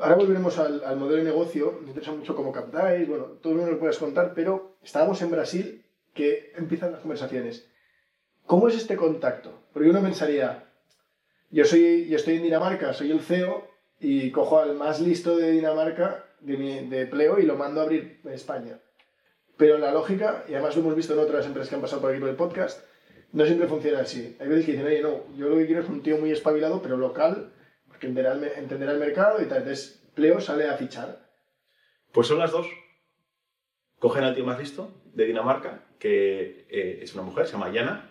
[0.00, 1.78] Ahora volveremos al, al modelo de negocio.
[1.80, 5.30] Me interesa mucho cómo captáis, bueno, todo lo que nos puedas contar, pero estábamos en
[5.30, 7.70] Brasil, que empiezan las conversaciones.
[8.46, 9.62] ¿Cómo es este contacto?
[9.72, 10.64] Porque uno pensaría,
[11.52, 15.52] yo, soy, yo estoy en Dinamarca, soy el CEO, y cojo al más listo de
[15.52, 18.80] Dinamarca, de, mi, de Pleo, y lo mando a abrir en España.
[19.56, 22.10] Pero la lógica, y además lo hemos visto en otras empresas que han pasado por
[22.10, 22.84] aquí por el podcast,
[23.32, 24.36] no siempre funciona así.
[24.40, 26.82] Hay veces que dicen, oye, no, yo lo que quiero es un tío muy espabilado,
[26.82, 27.52] pero local,
[27.88, 29.58] porque entenderá el, entenderá el mercado y tal.
[29.58, 31.28] Entonces, Pleo sale a fichar.
[32.12, 32.66] Pues son las dos.
[33.98, 38.10] Cogen al tío más listo de Dinamarca, que eh, es una mujer, se llama Yana,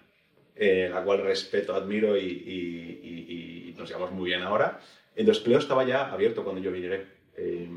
[0.56, 4.80] eh, la cual respeto, admiro y nos llevamos muy bien ahora.
[5.16, 7.06] Entonces, Pleo estaba ya abierto cuando yo llegué.
[7.38, 7.70] Eh,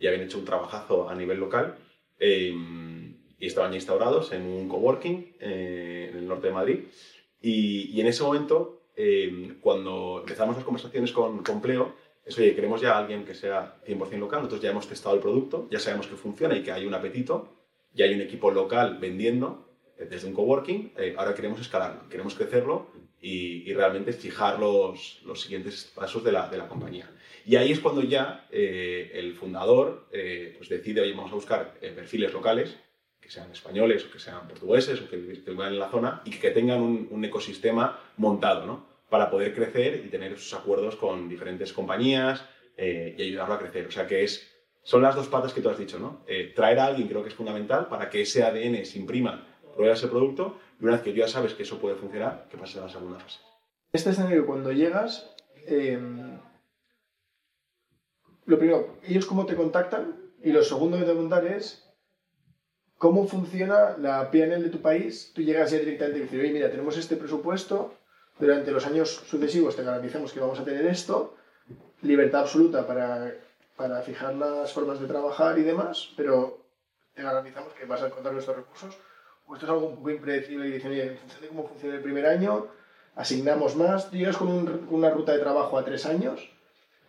[0.00, 1.76] y habían hecho un trabajazo a nivel local
[2.18, 2.52] eh,
[3.44, 6.78] y estaban instaurados en un coworking eh, en el norte de Madrid.
[7.42, 12.54] Y, y en ese momento, eh, cuando empezamos las conversaciones con, con Pleo, es, oye,
[12.54, 15.78] queremos ya a alguien que sea 100% local, nosotros ya hemos testado el producto, ya
[15.78, 17.52] sabemos que funciona y que hay un apetito,
[17.92, 22.34] ya hay un equipo local vendiendo eh, desde un coworking, eh, ahora queremos escalarlo, queremos
[22.34, 22.86] crecerlo
[23.20, 27.10] y, y realmente fijar los, los siguientes pasos de la, de la compañía.
[27.46, 31.74] Y ahí es cuando ya eh, el fundador eh, pues decide, oye, vamos a buscar
[31.82, 32.76] eh, perfiles locales,
[33.24, 36.30] que sean españoles o que sean portugueses o que, que vivan en la zona y
[36.30, 38.84] que tengan un, un ecosistema montado, ¿no?
[39.08, 42.44] Para poder crecer y tener esos acuerdos con diferentes compañías
[42.76, 43.86] eh, y ayudarlo a crecer.
[43.86, 44.46] O sea que es,
[44.82, 46.22] son las dos patas que tú has dicho, ¿no?
[46.26, 49.94] Eh, traer a alguien creo que es fundamental para que ese ADN se imprima, prueba
[49.94, 52.82] ese producto y una vez que ya sabes que eso puede funcionar, que pase a
[52.82, 53.40] la segunda fase.
[53.94, 55.34] Este escenario, cuando llegas,
[55.66, 55.98] eh,
[58.44, 61.83] lo primero, ellos cómo te contactan y lo segundo que te preguntar es
[62.98, 65.32] cómo funciona la PNL de tu país.
[65.34, 67.92] Tú llegas ya directamente y dices, oye, mira, tenemos este presupuesto,
[68.38, 71.36] durante los años sucesivos te garantizamos que vamos a tener esto,
[72.02, 73.32] libertad absoluta para,
[73.76, 76.58] para fijar las formas de trabajar y demás, pero
[77.14, 78.96] te garantizamos que vas a encontrar nuestros recursos.
[79.46, 81.94] O esto es algo un poco impredecible y dicen, oye, en función de cómo funciona
[81.96, 82.66] el primer año,
[83.14, 84.10] asignamos más.
[84.10, 86.50] ¿Tú llegas con un- una ruta de trabajo a tres años?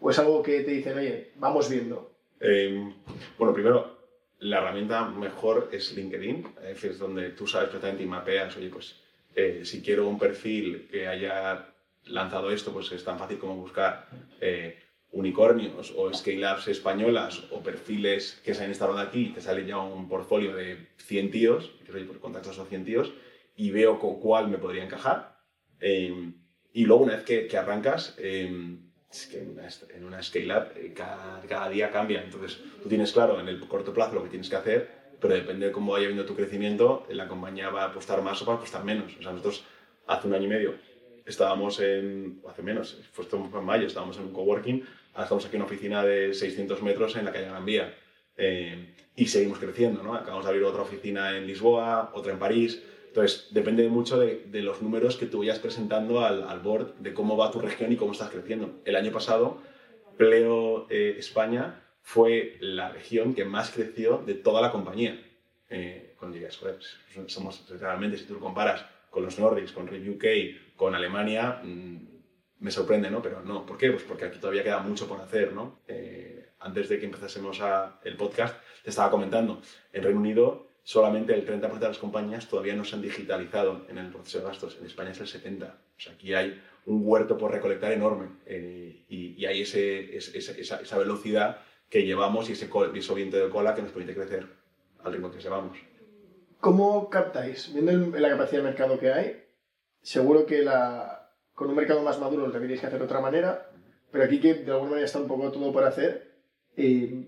[0.01, 2.11] ¿O es algo que te dicen, oye, vamos viendo?
[2.41, 2.93] Eh,
[3.39, 3.94] bueno, primero,
[4.45, 8.95] la herramienta mejor es LinkedIn, es decir, donde tú sabes perfectamente y mapeas, oye, pues
[9.35, 11.73] eh, si quiero un perfil que haya
[12.05, 14.07] lanzado esto, pues es tan fácil como buscar
[14.39, 14.77] eh,
[15.11, 20.07] unicornios o scale-ups españolas o perfiles que se han instalado aquí te sale ya un
[20.07, 23.13] portfolio de 100 tíos, y oye, pues contacto a esos 100 tíos
[23.55, 25.39] y veo con cuál me podría encajar.
[25.79, 26.33] Eh,
[26.71, 28.15] y luego, una vez que, arrancas,
[29.21, 32.23] es que en una, en una scale-up eh, cada, cada día cambia.
[32.23, 35.67] Entonces, tú tienes claro en el corto plazo lo que tienes que hacer pero depende
[35.67, 38.55] de cómo vaya viendo tu crecimiento, la compañía va a apostar más o va a
[38.57, 39.13] apostar menos.
[39.17, 39.63] O sea, nosotros
[40.07, 40.75] hace un año y medio
[41.25, 45.61] estábamos en, hace menos, fue en mayo, estábamos en un coworking, ahora estamos aquí en
[45.63, 47.95] una oficina de 600 metros en la calle Gran Vía.
[48.37, 50.13] Eh, y seguimos creciendo, ¿no?
[50.13, 52.83] Acabamos de abrir otra oficina en Lisboa, otra en París.
[53.15, 57.13] Entonces, depende mucho de, de los números que tú vayas presentando al, al, board, de
[57.13, 58.81] cómo va tu región y cómo estás creciendo.
[58.83, 59.61] El año pasado,
[60.17, 65.17] Pleo eh, España fue la región que más creció de toda la compañía.
[65.69, 66.97] Eh, cuando digas, pues,
[67.27, 70.25] somos realmente, si tú lo comparas con los Nordics, con UK,
[70.75, 71.95] con Alemania, mmm,
[72.59, 73.21] me sorprende, ¿no?
[73.21, 73.91] Pero no, ¿por qué?
[73.91, 75.79] Pues porque aquí todavía queda mucho por hacer, ¿no?
[75.87, 79.61] Eh, antes de que empezásemos a, el podcast, te estaba comentando,
[79.93, 83.97] en Reino Unido solamente el 30% de las compañías todavía no se han digitalizado en
[83.97, 84.77] el proceso de gastos.
[84.79, 85.67] En España es el 70%.
[85.67, 90.37] O sea, aquí hay un huerto por recolectar enorme eh, y, y, hay ese, ese,
[90.37, 91.57] esa, esa, velocidad
[91.89, 94.45] que llevamos y ese, ese viento de cola que nos permite crecer
[95.03, 95.75] al ritmo que llevamos.
[96.59, 97.73] ¿Cómo captáis?
[97.73, 99.43] Viendo la capacidad de mercado que hay,
[100.03, 103.71] seguro que la, con un mercado más maduro lo deberíais que hacer de otra manera,
[104.11, 106.35] pero aquí que de alguna manera está un poco todo por hacer,
[106.77, 107.27] eh,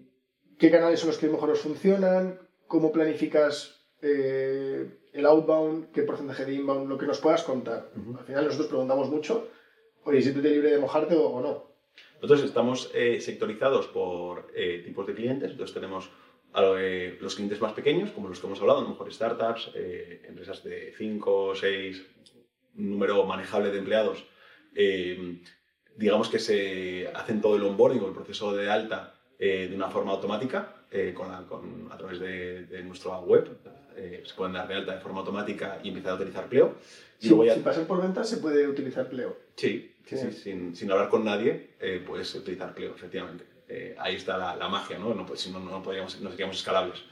[0.60, 2.46] ¿qué canales son los que mejor os funcionan?
[2.67, 5.91] ¿Cómo planificas eh, el outbound?
[5.91, 6.89] ¿Qué porcentaje de inbound?
[6.89, 7.91] Lo que nos puedas contar.
[7.95, 8.19] Uh -huh.
[8.19, 9.49] Al final nosotros preguntamos mucho,
[10.03, 11.67] oye, siéntete libre de mojarte o, o no.
[12.21, 16.10] Nosotros estamos eh, sectorizados por eh, tipos de clientes, entonces tenemos
[16.80, 20.63] eh, los clientes más pequeños, como los que hemos hablado, a lo mejor startups, empresas
[20.63, 22.06] de 5, 6,
[22.77, 24.25] un número manejable de empleados,
[25.95, 30.12] digamos que se hacen todo el onboarding o el proceso de alta de una forma
[30.12, 30.77] automática
[31.13, 33.50] con la, con, a través de, de nuestra web.
[33.95, 36.76] se pueden dar de alta de forma automática y empezar a utilizar Pleo.
[37.19, 37.54] Sí, ya...
[37.54, 39.38] Sin pasar por ventas se puede utilizar Pleo.
[39.56, 41.71] Sí, sí, sí sin, sin, hablar con nadie
[42.06, 43.58] puedes utilizar Pleo, efectivamente.
[43.69, 45.13] Eh, ahí está la, la, magia, ¿no?
[45.13, 47.04] no pues, si no, no, podríamos, no seríamos escalables.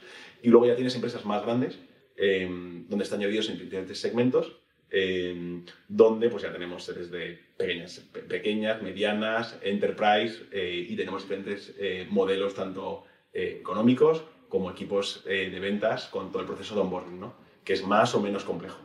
[0.42, 1.78] Y luego ya tienes empresas más grandes,
[2.16, 2.48] eh,
[2.88, 4.56] donde están añadidos en diferentes segmentos,
[4.90, 11.74] eh, donde pues ya tenemos series de pequeñas, pe pequeñas medianas, enterprise, y tenemos diferentes
[12.08, 13.04] modelos, tanto
[13.36, 17.34] económicos como equipos de ventas, con todo el proceso de onboarding, ¿no?
[17.64, 18.78] que es más o menos complejo.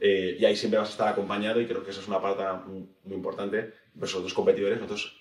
[0.00, 3.14] y ahí siempre vas a estar acompañado, y creo que eso es una parte muy,
[3.14, 3.72] importante.
[3.98, 5.16] Los otros competidores, nosotros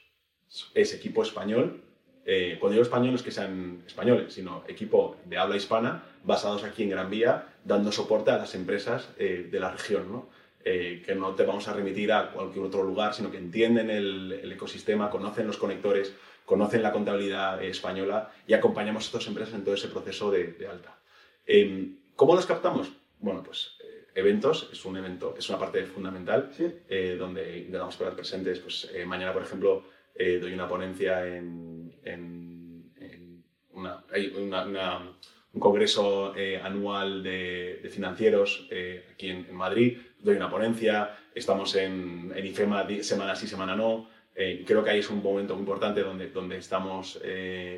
[0.74, 1.82] es equipo español,
[2.28, 6.64] eh, cuando digo español no es que sean españoles, sino equipo de habla hispana basados
[6.64, 10.30] aquí en Gran Vía, dando soporte a las empresas eh, de la región, ¿no?
[10.68, 14.52] Eh, que no te vamos a remitir a cualquier otro lugar, sino que entienden el
[14.52, 16.16] ecosistema, conocen los conectores,
[16.46, 20.68] conocen la contabilidad española y acompañamos a estas empresas en todo ese proceso de, de
[20.68, 20.98] alta.
[21.46, 22.92] Em, ¿Cómo los captamos?
[23.20, 23.78] Bueno, pues
[24.14, 26.66] eventos es un evento, es una parte fundamental ¿Sí?
[27.18, 28.60] donde intentamos estar presentes.
[28.60, 29.84] Pues mañana, por ejemplo,
[30.18, 35.00] eh, doy una ponencia en, en, en una, hay una, una,
[35.52, 41.18] un congreso eh, anual de, de financieros eh, aquí en, en, Madrid, doy una ponencia,
[41.34, 45.62] estamos en, en IFEMA semana sí, semana no, creo que ahí es un momento muy
[45.62, 47.20] importante donde, donde estamos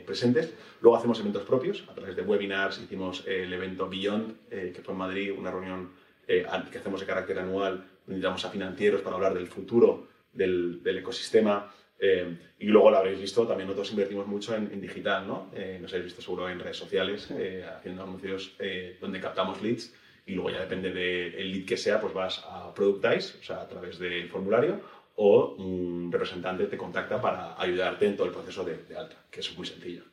[0.05, 0.53] presentes.
[0.81, 4.97] Luego hacemos eventos propios, a través de webinars, hicimos el evento Beyond, que fue en
[4.97, 5.91] Madrid, una reunión
[6.25, 10.97] que hacemos de carácter anual, donde invitamos a financieros para hablar del futuro del, del
[10.97, 11.71] ecosistema.
[11.99, 15.49] Eh, y luego lo habréis visto, también nosotros invertimos mucho en, en digital, ¿no?
[15.55, 19.93] Eh, nos habéis visto seguro en redes sociales, eh, haciendo anuncios eh, donde captamos leads
[20.25, 23.61] y luego ya depende del de lead que sea, pues vas a Productize, o sea,
[23.61, 24.79] a través del formulario,
[25.17, 29.41] o un representante te contacta para ayudarte en todo el proceso de, de alta, que
[29.41, 30.03] es muy sencillo.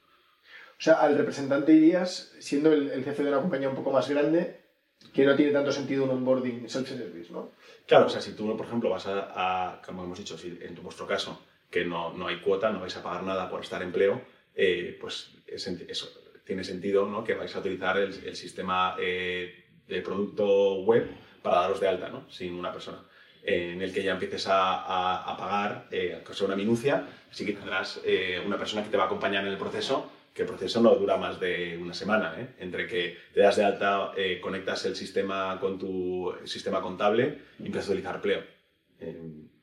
[0.76, 4.08] O sea, al representante irías, siendo el, el jefe de una compañía un poco más
[4.08, 4.64] grande,
[5.12, 7.52] que no tiene tanto sentido un onboarding self-service, ¿no?
[7.86, 10.74] Claro, o sea, si tú, por ejemplo, vas a, a como hemos dicho, si en
[10.82, 11.40] vuestro caso,
[11.70, 14.22] que no, no, hay cuota, no vais a pagar nada por estar empleo,
[14.54, 16.08] eh, pues es, eso
[16.44, 17.24] tiene sentido ¿no?
[17.24, 21.10] que vais a utilizar el, el sistema eh, de producto web
[21.42, 22.30] para daros de alta, ¿no?
[22.30, 23.02] sin una persona.
[23.46, 27.52] Eh, en el que ya empieces a, a, pagar, eh, sea una minucia, sí que
[27.52, 30.80] tendrás eh, una persona que te va a acompañar en el proceso, que el proceso
[30.80, 32.48] no dura más de una semana, ¿eh?
[32.58, 37.90] entre que te das de alta, conectas el sistema con tu sistema contable y empiezas
[37.90, 38.42] a utilizar Pleo.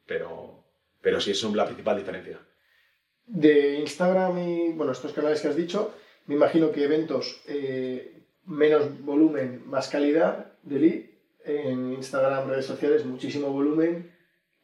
[0.06, 0.62] pero
[1.02, 2.40] pero sí es la principal diferencia.
[3.26, 5.94] De Instagram y bueno, estos canales que has dicho,
[6.28, 11.11] me imagino que eventos eh, menos volumen, más calidad de lead.
[11.46, 14.12] En Instagram, redes sociales, muchísimo volumen,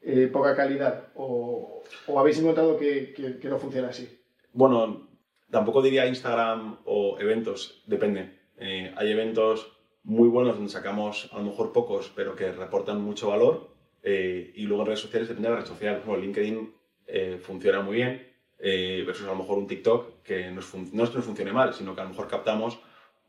[0.02, 1.10] eh, poca calidad.
[1.16, 4.08] O, o, habéis encontrado que, que, que, no funciona así?
[4.54, 5.10] Bueno,
[5.50, 8.38] tampoco diría Instagram o eventos, depende.
[8.58, 9.72] Eh, hay eventos
[10.04, 14.64] muy buenos donde sacamos a lo mejor pocos, pero que reportan mucho valor eh, y
[14.64, 16.02] luego en redes sociales depende de la red social.
[16.06, 16.74] Bueno, LinkedIn
[17.08, 18.26] eh, funciona muy bien
[18.58, 21.52] eh, versus a lo mejor un TikTok que no es, no es que no funcione
[21.52, 22.80] mal, sino que a lo mejor captamos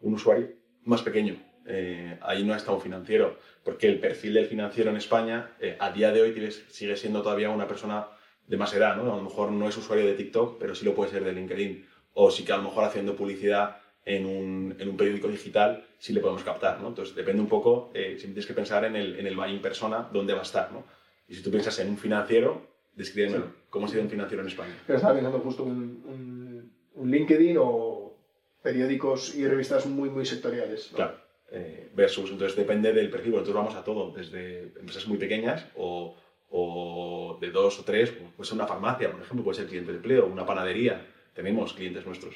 [0.00, 0.50] un usuario
[0.84, 1.34] más pequeño.
[1.68, 5.92] Eh, ahí no está un financiero, porque el perfil del financiero en España eh, a
[5.92, 8.08] día de hoy sigue siendo todavía una persona
[8.46, 9.12] de más edad, ¿no?
[9.12, 11.86] A lo mejor no es usuario de TikTok, pero sí lo puede ser de LinkedIn.
[12.14, 16.14] O sí que a lo mejor haciendo publicidad en un, en un periódico digital sí
[16.14, 16.88] le podemos captar, ¿no?
[16.88, 20.08] Entonces depende un poco, eh, siempre tienes que pensar en el, en el buying persona,
[20.12, 20.84] dónde va a estar, ¿no?
[21.28, 22.66] Y si tú piensas en un financiero,
[22.96, 23.52] descríbemelo.
[23.68, 24.74] ¿Cómo ha sido un financiero en España?
[24.86, 28.16] Pero estaba pensando justo un, un, LinkedIn o
[28.62, 30.90] periódicos y revistas muy, muy sectoriales.
[30.94, 31.27] Claro.
[31.50, 36.14] Eh, versus, entonces depende del perfil, nosotros vamos a todo, desde empresas muy pequeñas o,
[36.50, 39.96] o de dos o tres, puede ser una farmacia, por ejemplo, puede ser cliente de
[39.96, 42.34] empleo, una panadería, tenemos clientes nuestros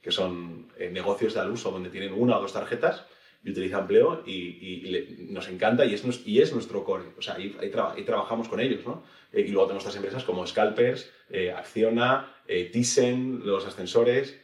[0.00, 3.04] que son eh, negocios de al uso donde tienen una o dos tarjetas
[3.44, 7.04] y utilizan empleo y, nos encanta y es, y es nuestro core.
[7.16, 9.02] O sea, ahí, ahí, trabajamos con ellos, ¿no?
[9.32, 14.40] Eh, y luego tenemos otras empresas como Scalpers, eh, Acciona, Thyssen, los ascensores,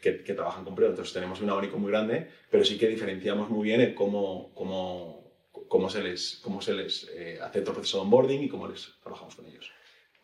[0.00, 0.90] que, trabajan con empleo.
[0.90, 5.32] Entonces tenemos un abanico muy grande, pero sí que diferenciamos muy bien cómo, cómo,
[5.68, 7.10] cómo se les, cómo se les
[7.42, 9.70] hace el proceso de onboarding y cómo les trabajamos con ellos.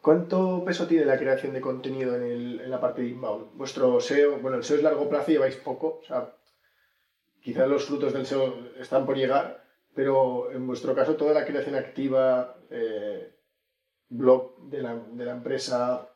[0.06, 3.54] ¿Cuánto peso tiene la creación de contenido en, la parte de inbound?
[3.54, 6.32] Vuestro SEO, bueno, el SEO es largo plazo y lleváis poco, o sea,
[7.42, 9.64] quizás los frutos del SEO están por llegar,
[9.96, 13.34] pero en vuestro caso toda la creación activa, eh,
[14.08, 14.92] blog de la,
[15.32, 16.08] empresa,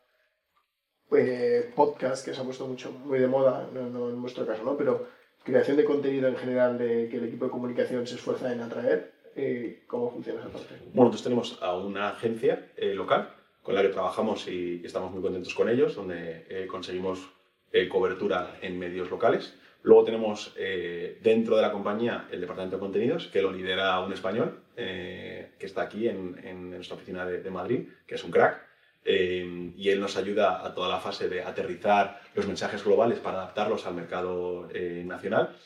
[1.16, 4.76] eh, podcast, que se ha puesto mucho, muy de moda, no, en vuestro caso, ¿no?
[4.76, 5.06] Pero
[5.44, 9.12] creación de contenido en general de que el equipo de comunicación se esfuerza en atraer,
[9.36, 10.74] eh, ¿cómo funciona esa parte?
[10.92, 15.54] Bueno, nosotros tenemos a una agencia local con la que trabajamos y estamos muy contentos
[15.54, 17.28] con ellos, donde eh, conseguimos
[17.72, 19.56] eh, cobertura en medios locales.
[19.82, 24.12] Luego tenemos eh, dentro de la compañía el departamento de contenidos, que lo lidera un
[24.12, 28.66] español, que está aquí en, nuestra oficina de, Madrid, que es un crack.
[29.04, 33.86] Y él nos ayuda a toda la fase de aterrizar los mensajes globales para adaptarlos
[33.86, 34.68] al mercado
[35.04, 35.56] nacional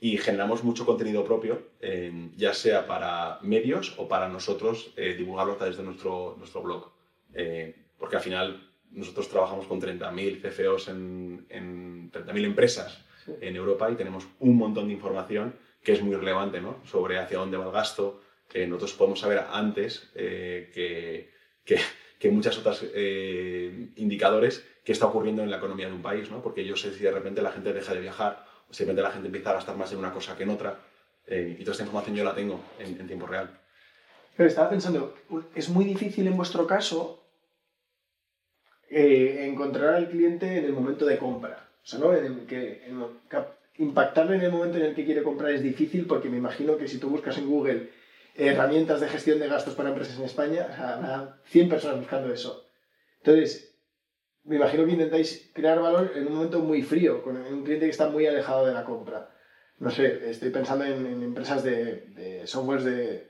[0.00, 5.54] y generamos mucho contenido propio, eh, ya sea para medios o para nosotros eh, divulgarlo
[5.54, 6.92] a través de nuestro, nuestro blog.
[7.34, 13.04] Eh, porque al final nosotros trabajamos con 30.000 CFOs en, en 30.000 empresas
[13.40, 16.80] en Europa y tenemos un montón de información que es muy relevante ¿no?
[16.86, 18.22] sobre hacia dónde va el gasto.
[18.48, 21.30] que nosotros podemos saber antes que,
[21.64, 21.80] que,
[22.18, 22.84] que, muchas otras
[23.96, 26.42] indicadores qué está ocurriendo en la economía de un país, ¿no?
[26.42, 29.50] porque yo sé si de repente la gente deja de viajar simplemente la gente empieza
[29.50, 30.78] a gastar más en una cosa que en otra.
[31.26, 33.50] Eh, y toda esta información yo la tengo en, tiempo real.
[34.36, 35.14] Pero estaba pensando,
[35.54, 37.22] es muy difícil en vuestro caso
[38.88, 41.68] eh, encontrar al cliente en el momento de compra.
[41.82, 42.14] O sea, ¿no?
[42.14, 42.82] En que,
[43.76, 46.88] impactarle en el momento en el que quiere comprar es difícil porque me imagino que
[46.88, 47.90] si tú buscas en Google
[48.38, 52.64] herramientas de gestión de gastos para empresas en España, habrá 100 personas buscando eso.
[53.18, 53.76] Entonces,
[54.44, 57.90] me imagino que intentáis crear valor en un momento muy frío, con un cliente que
[57.90, 59.30] está muy alejado de la compra.
[59.78, 63.28] No sé, estoy pensando en, empresas de, de softwares de,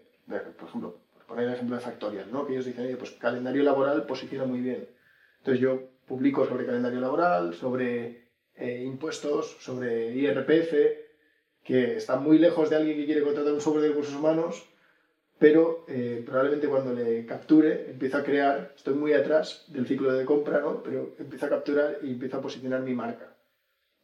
[0.59, 2.46] por ejemplo, por poner el ejemplo de Factorial, ¿no?
[2.46, 4.88] que ellos dicen, pues calendario laboral posiciona muy bien.
[5.38, 10.74] Entonces yo publico sobre calendario laboral, sobre eh, impuestos, sobre IRPF,
[11.64, 14.67] que está muy lejos de alguien que quiere contratar un software de recursos humanos,
[15.39, 20.24] pero eh, probablemente cuando le capture empiezo a crear, estoy muy atrás del ciclo de
[20.24, 20.82] compra, ¿no?
[20.82, 23.36] pero empiezo a capturar y empiezo a posicionar mi marca.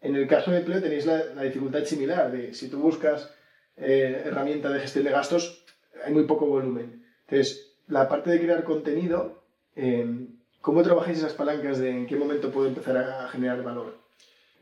[0.00, 3.34] En el caso de empleo tenéis la, dificultad similar, de si tú buscas
[3.76, 5.64] eh, herramienta de gestión de gastos,
[6.04, 7.04] hay muy poco volumen.
[7.26, 9.42] Entonces, la parte de crear contenido,
[9.74, 13.94] em, ¿cómo trabajáis esas palancas de en qué momento puedo empezar a generar valor?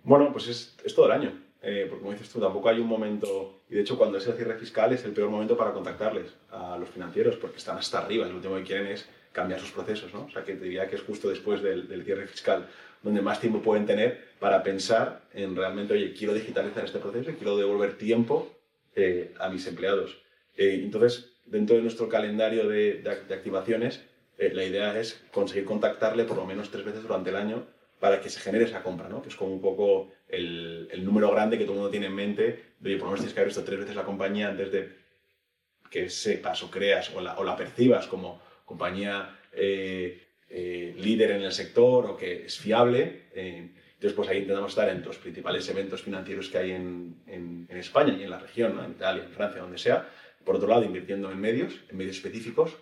[0.05, 1.43] Bueno, pues es, es todo el año.
[1.65, 4.35] Eh, porque como dices tú, tampoco hay un momento, y de hecho cuando es el
[4.35, 8.27] cierre fiscal es el peor momento para contactarles a los financieros, porque están hasta arriba,
[8.27, 10.25] y lo último que quieren es cambiar sus procesos, ¿no?
[10.25, 12.69] O sea, que te diría que es justo después del, cierre fiscal
[13.03, 17.35] donde más tiempo pueden tener para pensar en realmente, oye, quiero digitalizar este proceso y
[17.35, 18.53] quiero devolver tiempo
[18.95, 20.19] eh, a mis empleados.
[20.57, 24.03] Eh, entonces, dentro de nuestro calendario de, de activaciones,
[24.39, 27.65] la idea es conseguir contactarle por lo menos tres veces durante el año
[28.03, 29.23] para que se genere esa compra, ¿no?
[29.23, 32.15] que es como un poco el, el, número grande que todo el mundo tiene en
[32.15, 34.73] mente, de, oye, por lo menos tienes que haber visto tres veces la compañía antes
[34.73, 34.89] de
[35.91, 41.43] que sepas o creas o la, o la percibas como compañía eh, eh, líder en
[41.43, 43.27] el sector o que es fiable.
[43.35, 47.67] Eh, entonces, pues ahí intentamos estar en los principales eventos financieros que hay en, en,
[47.69, 48.85] en España y en la región, ¿no?
[48.85, 50.09] en Italia, en Francia, donde sea.
[50.45, 52.77] Por otro lado, invirtiendo en medios, en medios específicos,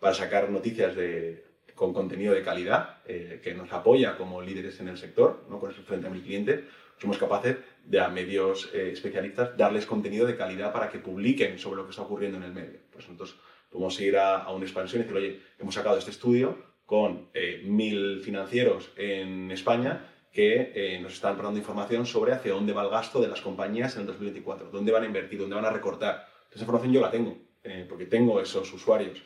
[0.00, 1.44] para sacar noticias de,
[1.80, 5.58] con contenido de calidad eh, que nos apoya como líderes en el sector, ¿no?
[5.58, 6.66] con eso frente a mi cliente,
[6.98, 7.56] somos capaces
[7.86, 11.92] de a medios eh, especialistas darles contenido de calidad para que publiquen sobre lo que
[11.92, 12.80] está ocurriendo en el medio.
[12.92, 16.58] Pues nosotros podemos ir a, a una expansión y decir, oye, hemos sacado este estudio
[16.84, 22.74] con eh, mil financieros en España que eh, nos están dando información sobre hacia dónde
[22.74, 25.64] va el gasto de las compañías en el 2024, dónde van a invertir, dónde van
[25.64, 26.26] a recortar.
[26.50, 29.22] Esa información yo la tengo, eh, porque tengo esos usuarios.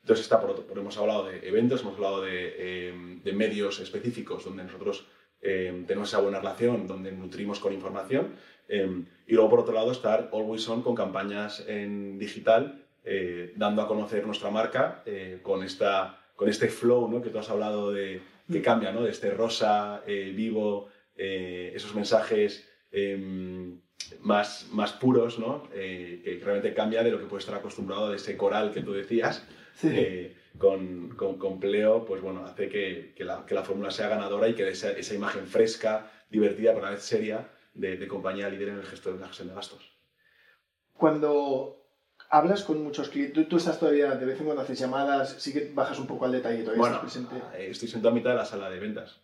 [0.00, 3.80] Eh, entonces está por otro, por, hemos hablado de eventos, hemos hablado de, de medios
[3.80, 5.06] específicos donde nosotros
[5.40, 8.34] tenemos esa buena relación, donde nutrimos con información.
[8.68, 12.84] y luego por otro lado estar always on con campañas en digital,
[13.56, 15.02] dando a conocer nuestra marca
[15.42, 17.22] con, esta, con este flow ¿no?
[17.22, 18.20] que tú has hablado de
[18.50, 19.02] que cambia, ¿no?
[19.02, 22.66] De este rosa, eh, vivo, eh, esos mensajes
[24.20, 25.68] más, más puros, ¿no?
[25.72, 28.92] Eh, que realmente cambia de lo que puede estar acostumbrado de ese coral que tú
[28.92, 29.46] decías.
[30.58, 34.48] Con, con, con, Pleo, pues bueno, hace que, que, la, que la, fórmula sea ganadora
[34.48, 38.48] y que esa, esa imagen fresca, divertida, pero a la vez seria, de, de compañía
[38.48, 39.92] líder en el gesto de la gestión de gastos.
[40.94, 41.80] Cuando
[42.28, 45.70] hablas con muchos clientes, ¿Tú, estás todavía, de vez en cuando haces llamadas, sí que
[45.74, 47.36] bajas un poco al detalle, todavía bueno, presente.
[47.54, 49.20] Eh, estoy sentado a mitad de la sala de ventas.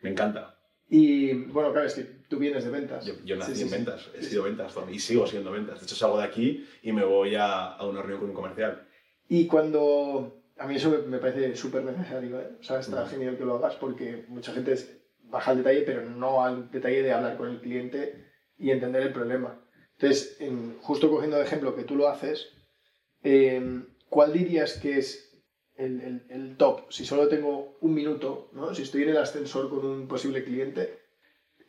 [0.00, 0.58] Me encanta.
[0.88, 3.04] Y bueno, claro, es que tú vienes de ventas.
[3.24, 5.80] Yo, nací en ventas, he sido ventas y sigo siendo ventas.
[5.80, 8.85] De hecho, salgo de aquí y me voy a, a una reunión con un comercial.
[9.28, 10.42] Y cuando.
[10.58, 12.56] A mí eso me parece súper necesario, ¿eh?
[12.58, 14.74] O sea, está genial que lo hagas porque mucha gente
[15.24, 18.24] baja al detalle, pero no al detalle de hablar con el cliente
[18.56, 19.60] y entender el problema.
[19.98, 20.38] Entonces,
[20.80, 22.48] justo cogiendo de ejemplo que tú lo haces,
[23.22, 25.42] em, ¿cuál dirías que es
[25.76, 26.90] el, top?
[26.90, 28.74] Si solo tengo un minuto, ¿no?
[28.74, 30.98] si estoy en el ascensor con un posible cliente,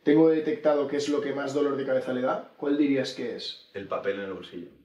[0.02, 3.36] tengo detectado qué es lo que más dolor de cabeza le da, ¿cuál dirías que
[3.36, 3.70] es?
[3.74, 4.77] El papel en el bolsillo.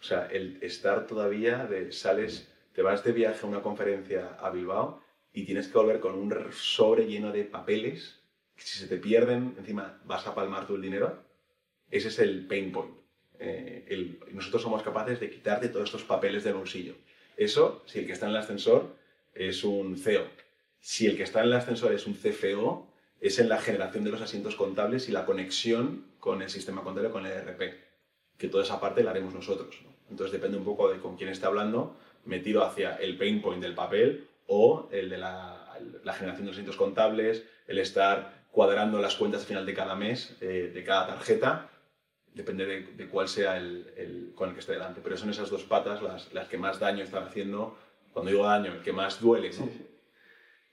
[0.00, 4.50] O sea, el estar todavía de sales, te vas de viaje a una conferencia a
[4.50, 8.20] Bilbao y tienes que volver con un sobre lleno de papeles,
[8.56, 11.30] que si se te pierden, encima vas a palmar todo el dinero
[11.90, 12.94] ese es el pain point.
[13.38, 16.94] Eh, nosotros somos capaces de quitarte todos estos papeles del bolsillo.
[17.36, 18.94] Eso, si el que está en el ascensor
[19.34, 20.26] es un CEO.
[20.78, 22.86] Si el que está en el ascensor es un CFO,
[23.20, 27.10] es en la generación de los asientos contables y la conexión con el sistema contable,
[27.10, 27.74] con el ERP.
[28.38, 29.76] Que toda esa parte la haremos nosotros.
[30.10, 33.62] Entonces depende un poco de con quién esté hablando, me tiro hacia el pain point
[33.62, 35.78] del papel o el de la,
[36.12, 40.36] generación de los asientos contables, el estar cuadrando las cuentas al final de cada mes,
[40.40, 41.70] eh, de cada tarjeta,
[42.34, 45.00] depende de, cuál sea el, con el que esté delante.
[45.02, 47.76] Pero son esas dos patas las, las, que más daño están haciendo.
[48.12, 49.50] Cuando digo daño, el que más duele.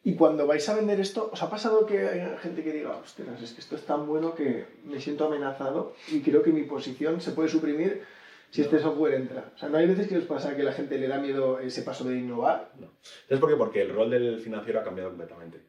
[0.03, 3.41] Y cuando vais a vender esto, ¿os ha pasado que hay gente que diga, ostras,
[3.41, 7.19] es que esto es tan bueno que me siento amenazado y creo que mi posición
[7.19, 8.03] se puede suprimir
[8.49, 9.51] si este software entra?
[9.55, 11.81] O sea, ¿no hay veces que os pasa que la gente le da miedo ese
[11.81, 12.71] paso de innovar?
[12.79, 12.93] No.
[13.27, 13.55] ¿Sabes por qué?
[13.55, 15.61] Porque el rol del financiero ha cambiado completamente.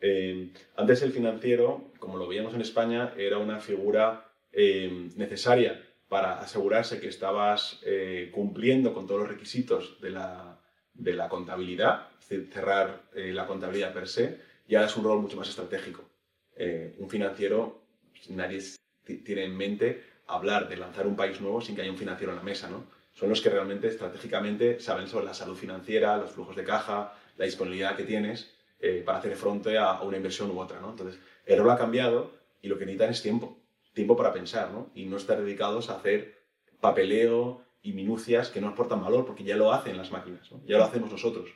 [0.00, 4.26] Eh, antes el financiero, como lo veíamos en España, era una figura
[4.58, 10.60] eh, necesaria para asegurarse que estabas eh, cumpliendo con todos los requisitos de la,
[10.94, 15.36] de la contabilidad, cerrar eh, la contabilidad per se, y ahora es un rol mucho
[15.36, 16.08] más estratégico.
[16.98, 17.82] un financiero,
[18.30, 18.62] nadie
[19.24, 22.38] tiene en mente hablar de lanzar un país nuevo sin que haya un financiero en
[22.38, 22.84] la mesa, ¿no?
[23.12, 27.44] Son los que realmente estratégicamente saben sobre la salud financiera, los flujos de caja, la
[27.44, 28.52] disponibilidad que tienes
[29.06, 30.90] para hacer frente a, una inversión u otra, ¿no?
[30.90, 33.58] Entonces, el rol ha cambiado y lo que necesitan es tiempo
[33.96, 34.90] tiempo para pensar, ¿no?
[34.94, 36.36] Y no estar dedicados a hacer
[36.80, 40.60] papeleo y minucias que no aportan valor, porque ya lo hacen las máquinas, ¿no?
[40.66, 41.48] ya lo hacemos nosotros.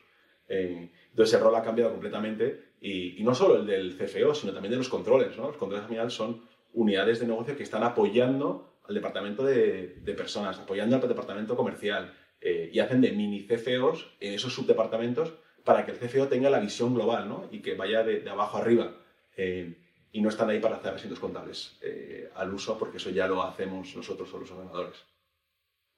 [0.48, 4.72] Eh, entonces el rol ha cambiado completamente y, no solo el del CFO, sino también
[4.72, 5.36] de los controles.
[5.36, 5.48] ¿no?
[5.48, 6.42] Los controles al final son
[6.72, 12.70] unidades de negocio que están apoyando al departamento de, personas, apoyando al departamento comercial eh,
[12.72, 16.94] y hacen de mini CFOs en esos subdepartamentos para que el CFO tenga la visión
[16.94, 17.48] global ¿no?
[17.50, 18.96] y que vaya de, abajo arriba.
[19.36, 19.76] Eh,
[20.12, 23.42] y no están ahí para hacer asientos contables eh, al uso, porque eso ya lo
[23.42, 25.04] hacemos nosotros o los ordenadores.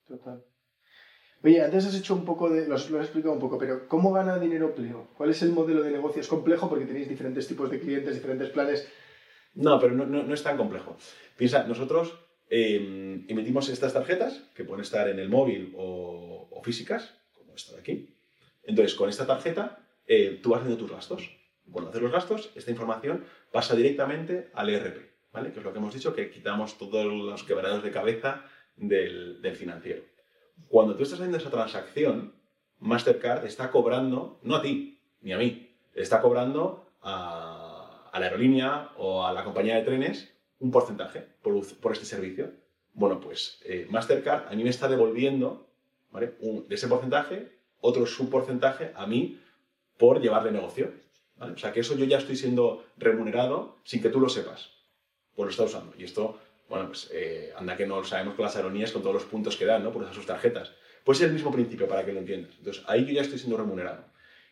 [0.06, 0.44] Total.
[1.44, 2.68] Oye, antes has hecho un poco de.
[2.68, 5.08] Lo has, explicado un poco, pero ¿cómo gana dinero Pleo?
[5.16, 6.20] ¿Cuál es el modelo de negocio?
[6.20, 8.86] Es complejo porque tenéis diferentes tipos de clientes, diferentes planes.
[9.54, 10.96] No, pero no, no, es tan complejo.
[11.36, 12.14] Piensa, nosotros
[12.48, 17.80] em, emitimos estas tarjetas que pueden estar en el móvil o, físicas, como esta de
[17.80, 18.14] aquí.
[18.62, 21.28] Entonces, con esta tarjeta, eh, tú vas haciendo tus gastos.
[21.70, 25.52] Cuando haces los gastos, esta información pasa directamente al ERP, ¿vale?
[25.52, 28.44] Que es lo que hemos dicho, que quitamos todos los quebrados de cabeza
[28.76, 30.02] del, financiero.
[30.68, 32.34] Cuando tú estás haciendo esa transacción,
[32.78, 37.51] Mastercard está cobrando, no a ti, ni a mí, está cobrando a,
[38.20, 42.52] la aerolínea o a la compañía de trenes un porcentaje por, este servicio.
[42.94, 45.66] Bueno, pues eh, Mastercard a mí me está devolviendo
[46.20, 49.40] de ese porcentaje otro subporcentaje a mí
[49.98, 50.92] por llevarle negocio.
[51.38, 54.70] O sea, que eso yo ya estoy siendo remunerado sin que tú lo sepas.
[55.34, 55.94] Pues lo está usando.
[55.98, 56.38] Y esto,
[56.68, 59.56] bueno, pues eh, anda que no lo sabemos con las aerolíneas, con todos los puntos
[59.56, 59.90] que dan, ¿no?
[59.90, 60.72] Por esas sus tarjetas.
[61.02, 62.52] Pues es el mismo principio para que lo entiendas.
[62.58, 64.04] Entonces, ahí yo ya estoy siendo remunerado.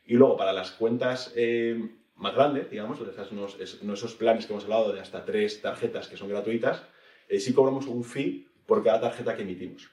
[0.05, 1.79] Y luego, para las cuentas eh,
[2.21, 2.99] más grande, digamos,
[3.33, 6.83] unos, esos planes que hemos hablado de hasta tres tarjetas que son gratuitas,
[7.29, 9.91] eh, sí cobramos un fee por cada tarjeta que emitimos.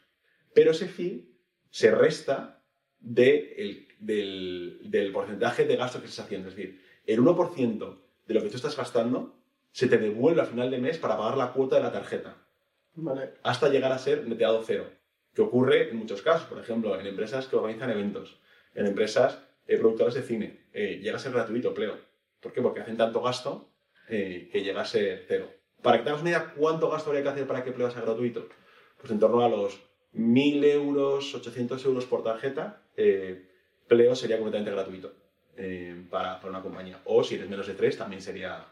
[0.53, 1.33] Pero ese fee
[1.69, 2.61] se resta
[2.99, 6.49] del, del, porcentaje de gasto que estás haciendo.
[6.49, 7.97] Es decir, el 1%
[8.27, 9.39] de lo que tú estás gastando
[9.71, 12.35] se te devuelve al final de mes para pagar la cuota de la tarjeta.
[13.43, 14.89] Hasta llegar a ser neteado cero.
[15.33, 18.39] Que ocurre en muchos casos, por ejemplo, en empresas que organizan eventos,
[18.73, 20.65] en empresas eh, productoras de cine.
[20.73, 22.06] Eh, llega a ser gratuito, Pleo.
[22.41, 22.61] ¿Por qué?
[22.61, 23.69] Porque hacen tanto gasto
[24.09, 25.49] eh, que llega a ser cero.
[25.81, 28.01] Para que te hagas una idea, ¿cuánto gasto habría que hacer para que Pleo sea
[28.01, 28.47] gratuito?
[28.99, 29.79] Pues en torno a los
[30.13, 32.81] 1.000 euros, 800 euros por tarjeta,
[33.87, 35.13] Pleo sería completamente gratuito
[36.09, 36.99] para, para, una compañía.
[37.05, 38.65] O si eres menos de 3, también sería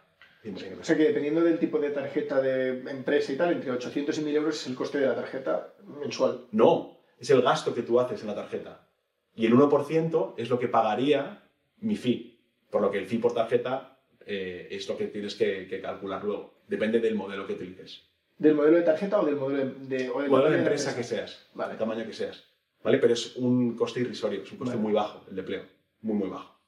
[0.80, 4.22] o sea que dependiendo del tipo de tarjeta de empresa y tal, entre 800 y
[4.22, 6.46] 1000 euros es el coste de la tarjeta mensual.
[6.52, 8.88] No, es el gasto que tú haces en la tarjeta.
[9.36, 11.44] Y el 1% es lo que pagaría
[11.80, 12.35] mi fee.
[12.76, 16.56] Por lo que el fee por tarjeta eh, es lo que tienes que, calcular luego.
[16.68, 18.02] Depende del modelo que utilices.
[18.38, 21.48] ¿Del modelo de tarjeta o del modelo de, o modelo de empresa, que seas?
[21.54, 21.72] Vale.
[21.72, 22.44] El tamaño que seas.
[22.84, 22.98] ¿Vale?
[22.98, 25.64] Pero es un coste irrisorio, es un coste muy bajo el de empleo.
[26.02, 26.60] Muy, muy bajo.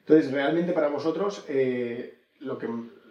[0.00, 2.68] Entonces, realmente para vosotros, eh, lo que,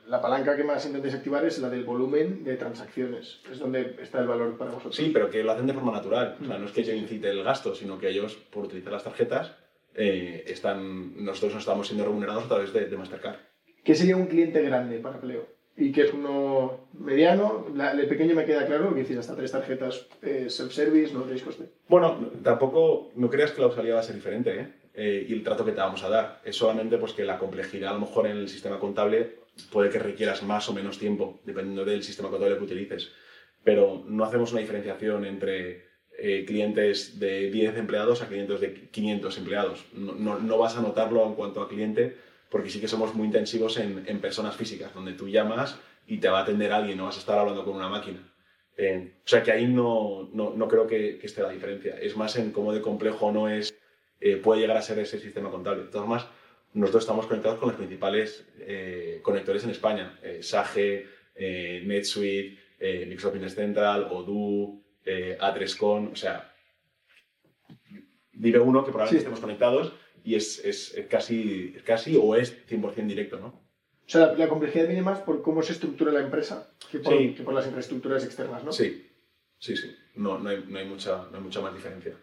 [0.08, 3.40] la palanca que más intentáis activar es la del volumen de transacciones.
[3.50, 4.98] Es donde está el valor para vosotros.
[4.98, 6.36] Sí, pero que lo hacen de forma natural.
[6.42, 9.06] O sea, no es que yo incite el gasto, sino que ellos, por utilizar las
[9.06, 9.61] tarjetas,
[9.96, 13.38] eh, están, nosotros nos estamos siendo remunerados a través de, Mastercard.
[13.84, 15.48] ¿Qué sería un cliente grande para Pleo?
[15.78, 17.66] ¿Y qué es uno mediano?
[17.68, 21.70] el pequeño me queda claro, que decís hasta tres tarjetas eh, self-service, no tenéis coste.
[21.88, 24.68] Bueno, tampoco, no creas que la usualidad va a ser diferente, ¿eh?
[24.94, 26.42] Eh, y el trato que te vamos a dar.
[26.44, 29.40] Es solamente pues, que la complejidad a lo mejor en el sistema contable
[29.72, 33.12] puede que requieras más o menos tiempo, dependiendo del sistema contable que utilices.
[33.64, 39.38] Pero no hacemos una diferenciación entre eh, clientes de 10 empleados a clientes de 500
[39.38, 39.86] empleados.
[39.94, 42.16] No, no, vas a notarlo en cuanto a cliente,
[42.50, 46.30] porque sí que somos muy intensivos en, en, personas físicas, donde tú llamas y te
[46.30, 48.32] va a atender alguien, no vas a estar hablando con una máquina.
[48.78, 51.98] Eh, o sea que ahí no, no, no creo que, esté la diferencia.
[52.00, 53.78] Es más en cómo de complejo no es
[54.20, 55.84] eh, puede llegar a ser ese sistema contable.
[55.84, 56.28] De todas formas,
[56.74, 61.06] nosotros estamos conectados con los principales eh, conectores en España, Sage,
[61.36, 62.58] NetSuite,
[63.08, 66.54] Microsoft Business Central, Odoo, A3Con, o sea,
[68.34, 69.94] dime uno que probablemente estemos conectados
[70.24, 73.48] y es, es, casi, casi o es 100% directo, ¿no?
[73.48, 77.44] O sea, la, complejidad viene más por cómo se estructura la empresa que por, que
[77.44, 78.72] por las infraestructuras externas, ¿no?
[78.72, 79.10] Sí,
[79.58, 79.96] sí, sí.
[80.16, 82.14] No, no, hay, no, hay mucha, no hay mucha más diferencia.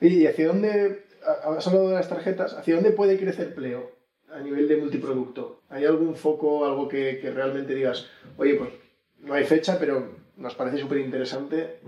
[0.00, 3.92] ¿Y hacia dónde has hablado de las tarjetas, ¿hacia dónde puede crecer Pleo
[4.30, 5.62] a nivel de multiproducto?
[5.68, 8.70] ¿Hay algún foco, algo que, realmente digas, oye, pues
[9.18, 11.80] no hay fecha, pero nos parece súper interesante?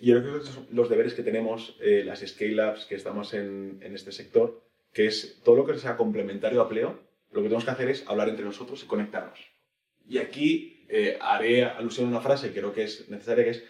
[0.00, 4.62] yo creo que los deberes que tenemos, eh, las scale-ups que estamos en, este sector,
[4.92, 6.98] que es todo lo que sea complementario a Pleo,
[7.30, 9.38] lo que tenemos que hacer es hablar entre nosotros y conectarnos.
[10.08, 13.64] Y aquí eh, haré alusión a una frase que creo que es necesaria, que es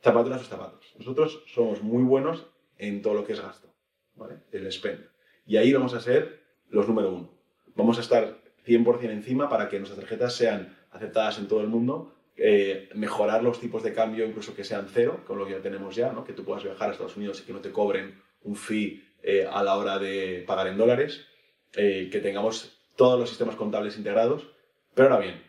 [0.00, 0.94] zapatos a sus zapatos.
[0.98, 2.46] Nosotros somos muy buenos
[2.78, 3.74] en todo lo que es gasto,
[4.14, 4.36] ¿vale?
[4.52, 5.06] El spend.
[5.46, 7.30] Y ahí vamos a ser los número uno.
[7.74, 12.14] Vamos a estar 100% encima para que nuestras tarjetas sean aceptadas en todo el mundo,
[12.36, 15.94] eh, mejorar los tipos de cambio, incluso que sean cero, con lo que ya tenemos
[15.94, 16.24] ya, ¿no?
[16.24, 19.46] que tú puedas viajar a Estados Unidos y que no te cobren un fee eh,
[19.50, 21.26] a la hora de pagar en dólares,
[21.74, 24.48] eh, que tengamos todos los sistemas contables integrados.
[24.94, 25.42] Pero ahora bien,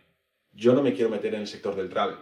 [0.51, 2.17] yo no me quiero meter en el sector del travel.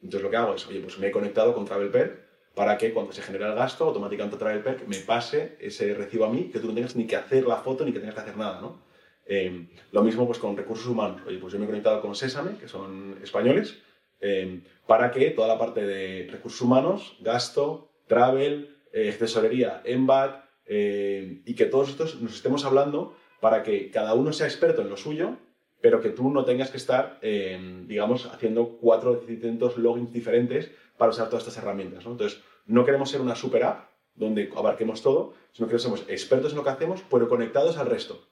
[0.00, 3.12] Entonces lo que hago es, oye, pues me he conectado con TravelPer para que cuando
[3.12, 6.58] se genera el gasto, automáticamente trae el PERC, me pase ese recibo a mí, que
[6.58, 8.82] tú no tengas ni que hacer la foto ni que tengas que hacer nada, ¿no?
[9.26, 11.22] Em, lo mismo pues con recursos humanos.
[11.26, 13.78] Oye, pues yo me he conectado con Sésame, que son españoles,
[14.20, 21.42] em, para que toda la parte de recursos humanos, gasto, travel, eh, tesorería, EMBAT, em,
[21.46, 24.96] y que todos estos nos estemos hablando para que cada uno sea experto en lo
[24.96, 25.36] suyo,
[25.80, 31.30] pero que tú no tengas que estar, digamos, haciendo cuatro distintos logins diferentes para usar
[31.30, 32.04] todas estas herramientas.
[32.04, 32.12] ¿no?
[32.12, 36.58] Entonces, no queremos ser una super app donde abarquemos todo, sino que somos expertos en
[36.58, 38.28] lo que hacemos, pero conectados al resto,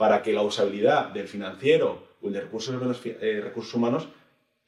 [0.00, 4.08] para que la usabilidad del financiero o el de recursos humanos, eh, recursos humanos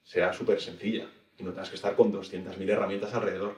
[0.02, 1.06] sea súper sencilla
[1.38, 3.54] y no tengas que estar con 200.000 herramientas alrededor.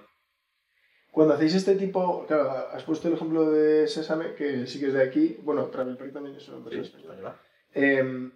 [1.10, 4.92] Cuando hacéis este tipo, claro, has puesto el ejemplo de Sesame, que sí que es
[4.92, 7.40] de aquí, bueno, TravelPerk también es una empresa española.
[7.74, 8.30] Eh,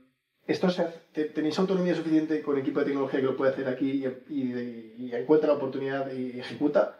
[0.48, 0.66] ¿Esto
[1.12, 5.54] tenéis autonomía suficiente con equipo de tecnología que lo puede hacer aquí y, encuentra la
[5.54, 6.98] oportunidad y ejecuta?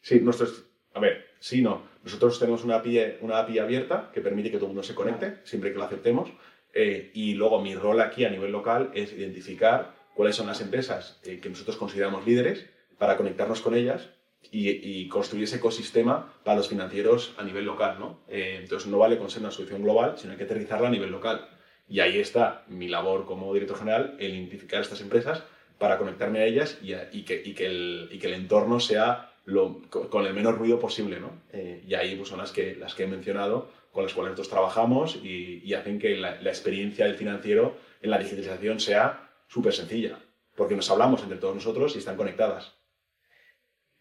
[0.00, 1.82] Sí, nosotros, a ver, sí, no.
[2.04, 5.38] Nosotros tenemos una API, una API abierta que permite que todo el mundo se conecte,
[5.44, 6.30] siempre que lo aceptemos.
[6.72, 11.20] Eh, y luego mi rol aquí a nivel local es identificar cuáles son las empresas
[11.24, 12.66] eh, que nosotros consideramos líderes
[12.98, 14.10] para conectarnos con ellas
[14.50, 17.96] y, construir ese ecosistema para los financieros a nivel local.
[17.98, 18.20] ¿no?
[18.28, 21.10] Eh, entonces no vale con ser una solución global, sino hay que aterrizarla a nivel
[21.10, 21.48] local.
[21.88, 25.42] Y ahí está mi labor como director general, el identificar estas empresas
[25.78, 29.80] para conectarme a ellas y, que, y, que, el, y que, el, entorno sea lo,
[29.88, 31.18] con el menor ruido posible.
[31.18, 31.30] ¿no?
[31.52, 34.50] Eh, y ahí pues, son las que, las que he mencionado, con las cuales nosotros
[34.50, 40.18] trabajamos y, hacen que la, la, experiencia del financiero en la digitalización sea súper sencilla,
[40.54, 42.74] porque nos hablamos entre todos nosotros y están conectadas.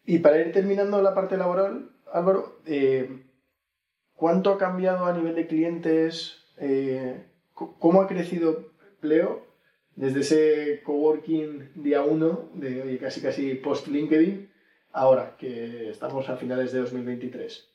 [0.03, 3.23] Y para ir terminando la parte laboral, Álvaro, eh,
[4.13, 6.43] ¿cuánto ha cambiado a nivel de clientes?
[6.57, 9.45] Eh, ¿Cómo ha crecido Pleo
[9.95, 14.49] desde ese coworking día 1 de casi casi post LinkedIn
[14.95, 17.69] ahora que estamos a finales de 2023?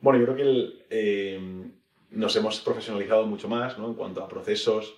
[0.00, 1.40] Bueno, yo creo que eh,
[2.10, 3.88] nos hemos profesionalizado mucho más ¿no?
[3.88, 4.96] en cuanto a procesos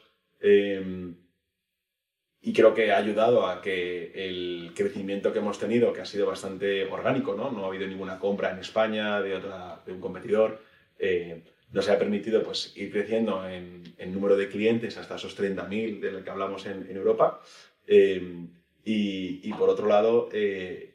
[2.45, 6.27] y creo que ha ayudado a que el crecimiento que hemos tenido, que ha sido
[6.27, 10.61] bastante orgánico, no, no ha habido ninguna compra en España de, otra, de un competidor,
[10.99, 16.01] eh, nos ha permitido pues, ir creciendo en, en número de clientes hasta esos 30.000
[16.01, 17.41] de los que hablamos en, Europa.
[17.87, 18.47] Eh,
[18.85, 20.92] y, por otro lado, eh,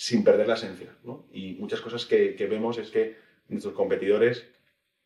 [0.00, 0.88] sin perder la esencia.
[1.30, 3.18] Y muchas cosas que, vemos es que
[3.50, 4.46] nuestros competidores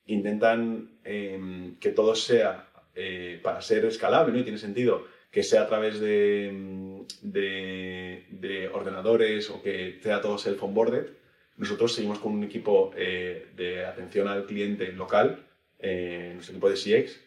[0.06, 4.38] intentan eh, que todo sea eh, para ser escalable ¿no?
[4.38, 11.08] y tiene sentido que sea a través de, de, ordenadores o que sea todo self-onboarded,
[11.56, 15.44] nosotros seguimos con un equipo eh, de atención al cliente local,
[15.80, 17.20] eh, nuestro equipo de CX,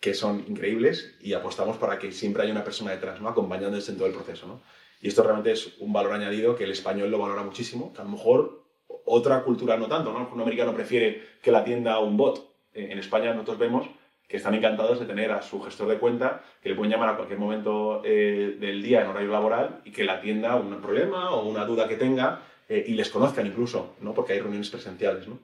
[0.00, 3.28] que son increíbles y apostamos para que siempre haya una persona detrás, ¿no?
[3.30, 4.46] acompañándoles en todo el proceso.
[4.46, 4.60] ¿no?
[5.04, 8.04] Y esto realmente es un valor añadido que el español lo valora muchísimo, que a
[8.04, 8.64] lo mejor
[9.04, 10.30] otra cultura no tanto, ¿no?
[10.32, 12.50] Un americano prefiere que la atienda un bot.
[12.72, 13.86] En España nosotros vemos
[14.26, 17.16] que están encantados de tener a su gestor de cuenta, que le pueden llamar a
[17.16, 21.46] cualquier momento eh, del día en horario laboral y que le atienda un problema o
[21.50, 22.40] una duda que tenga
[22.70, 24.14] eh, y les conozcan incluso, ¿no?
[24.14, 25.28] porque hay reuniones presenciales.
[25.28, 25.38] ¿no?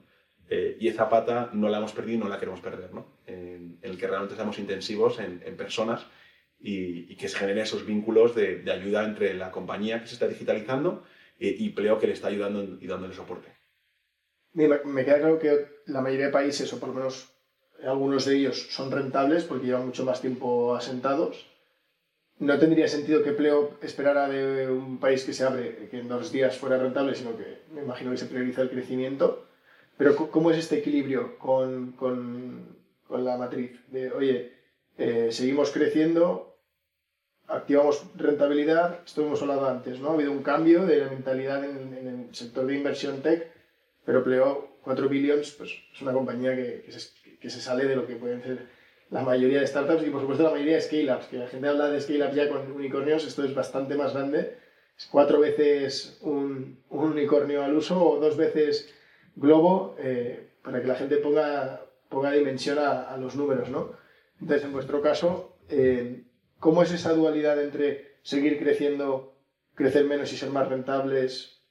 [0.49, 3.05] Eh, y esa pata no la hemos perdido y no la queremos perder, ¿no?
[3.27, 6.07] en, el que realmente estamos intensivos en, en personas
[6.61, 10.13] y, y, que se generen esos vínculos de, de, ayuda entre la compañía que se
[10.13, 11.03] está digitalizando
[11.39, 13.49] y, y Pleo que le está ayudando y dándole soporte.
[14.53, 17.33] Me queda claro que la mayoría de países, o por lo menos
[17.83, 21.47] algunos de ellos son rentables porque llevan mucho más tiempo asentados.
[22.37, 26.31] No tendría sentido que Pleo esperara de un país que se abre que en dos
[26.31, 29.47] días fuera rentable, sino que me imagino que se prioriza el crecimiento.
[29.97, 33.79] Pero ¿cómo es este equilibrio con, con, con la matriz?
[33.89, 34.53] De, oye,
[34.97, 36.50] eh, seguimos creciendo,
[37.51, 40.09] activamos rentabilidad, esto hemos hablado antes, ¿no?
[40.09, 43.51] Ha habido un cambio de la mentalidad en, en el sector de inversión tech,
[44.05, 46.99] pero Pleo 4 billions pues, es una compañía que, que se
[47.41, 48.67] que se sale de lo que pueden ser
[49.09, 51.89] la mayoría de startups y por supuesto la mayoría de scale-ups, que la gente habla
[51.89, 54.57] de scale-ups ya con unicornios, esto es bastante más grande,
[54.97, 58.93] es cuatro veces un, un unicornio al uso o dos veces
[59.35, 63.91] globo eh, para que la gente ponga, ponga dimensión a, a, los números, ¿no?
[64.39, 66.23] Entonces, en vuestro caso, eh,
[66.61, 69.35] ¿cómo es esa dualidad entre seguir creciendo,
[69.75, 71.61] crecer menos y ser más rentables?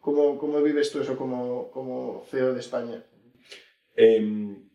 [0.00, 3.02] ¿Cómo, cómo vives tú eso como, como CEO de España?
[3.96, 4.68] Eh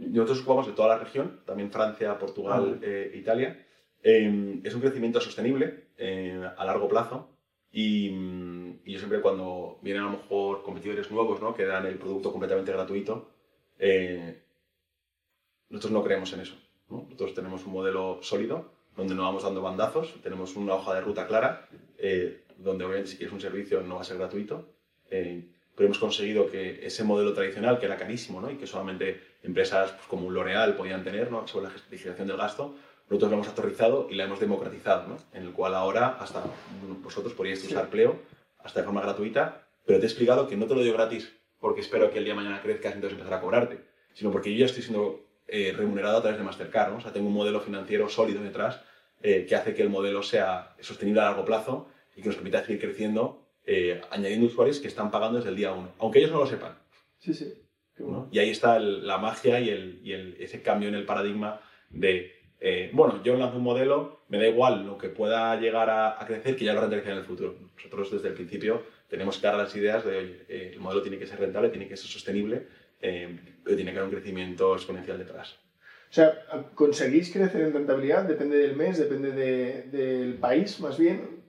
[0.00, 2.84] nosotros jugamos de toda la región, también Francia, Portugal, ah.
[2.84, 3.66] eh, Italia.
[4.02, 7.36] Eh, es un crecimiento sostenible eh, a largo plazo
[7.70, 8.08] y,
[8.84, 11.54] y, yo siempre cuando vienen a lo mejor competidores nuevos ¿no?
[11.54, 13.30] que dan el producto completamente gratuito,
[13.78, 14.42] eh,
[15.68, 16.56] nosotros no creemos en eso.
[16.88, 17.02] ¿no?
[17.02, 21.26] Nosotros tenemos un modelo sólido donde no vamos dando bandazos, tenemos una hoja de ruta
[21.26, 21.68] clara,
[21.98, 24.68] eh, donde obviamente si quieres un servicio no va a ser gratuito,
[25.10, 28.50] eh, pero hemos conseguido que ese modelo tradicional, que era carísimo ¿no?
[28.50, 31.46] y que solamente empresas pues, como un L'Oreal podían tener ¿no?
[31.46, 32.74] sobre la digitalización del gasto,
[33.08, 35.16] nosotros lo hemos aterrizado y la hemos democratizado, ¿no?
[35.32, 36.44] en el cual ahora hasta
[37.02, 38.18] vosotros podríais usar Pleo
[38.58, 41.80] hasta de forma gratuita, pero te he explicado que no te lo doy gratis porque
[41.80, 43.80] espero que el día de mañana crezcas y entonces empezar a cobrarte,
[44.14, 46.98] sino porque yo ya estoy siendo eh, remunerado a través de Mastercard, ¿no?
[46.98, 48.80] o sea, tengo un modelo financiero sólido detrás
[49.22, 52.64] eh, que hace que el modelo sea sostenible a largo plazo y que nos permita
[52.64, 56.38] seguir creciendo eh, añadiendo usuarios que están pagando desde el día 1, aunque ellos no
[56.38, 56.78] lo sepan.
[57.18, 57.52] Sí, sí.
[57.98, 58.28] ¿no?
[58.32, 61.60] Y ahí está el, la magia y, el, y el, ese cambio en el paradigma
[61.90, 66.22] de, eh, bueno, yo lanzo un modelo, me da igual lo que pueda llegar a,
[66.22, 67.56] a crecer, que ya lo rentaré en el futuro.
[67.76, 71.40] Nosotros desde el principio tenemos claras las ideas de, eh, el modelo tiene que ser
[71.40, 72.68] rentable, tiene que ser sostenible,
[73.00, 75.58] eh, pero tiene que haber un crecimiento exponencial detrás.
[76.10, 76.44] O sea,
[76.74, 78.24] ¿conseguís crecer en rentabilidad?
[78.24, 78.98] ¿Depende del mes?
[78.98, 81.40] ¿Depende de, del país, más bien?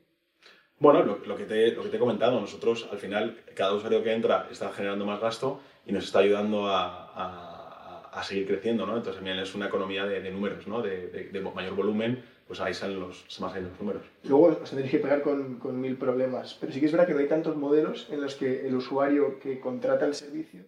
[0.77, 4.03] Bueno, lo, lo, que te, lo que te he comentado, nosotros al final, cada usuario
[4.03, 8.85] que entra está generando más gasto y nos está ayudando a, a, a seguir creciendo,
[8.85, 8.97] ¿no?
[8.97, 10.81] Entonces también es una economía de, de números, ¿no?
[10.81, 14.03] De, de, mayor volumen, pues ahí salen los, más los números.
[14.23, 17.13] Luego os tendréis que pegar con, con, mil problemas, pero sí que es verdad que
[17.13, 20.65] no hay tantos modelos en los que el usuario que contrata el servicio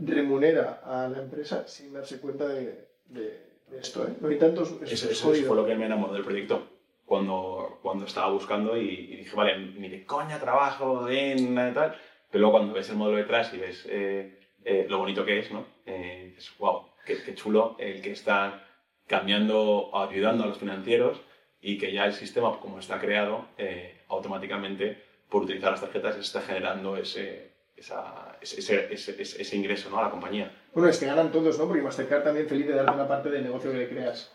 [0.00, 4.06] remunera a la empresa sin darse cuenta de, de, esto.
[4.06, 4.14] ¿eh?
[4.20, 4.76] No hay tantos...
[4.82, 6.68] Eso, eso fue lo que me enamoró del proyecto
[7.04, 11.96] cuando, cuando estaba buscando y, dije, vale, ni de coña trabajo en tal,
[12.30, 15.50] pero luego cuando ves el modelo detrás y ves eh, eh, lo bonito que es,
[15.50, 15.66] ¿no?
[15.86, 18.64] Eh, dices, wow, qué, qué chulo el que está
[19.06, 21.20] cambiando, ayudando a los financieros
[21.60, 26.40] y que ya el sistema, como está creado, eh, automáticamente, por utilizar las tarjetas, está
[26.42, 27.49] generando ese,
[27.80, 29.98] ese, ese, ese, ingreso ¿no?
[29.98, 30.52] a la compañía.
[30.74, 31.66] Bueno, es que ganan todos, ¿no?
[31.66, 34.30] Porque Mastercard también feliz de darte una parte del negocio que le creas.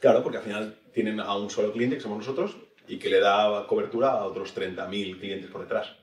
[0.00, 3.20] Claro, porque al final tienen a un solo cliente, que somos nosotros, y que le
[3.20, 5.94] da cobertura a otros 30.000 clientes por detrás.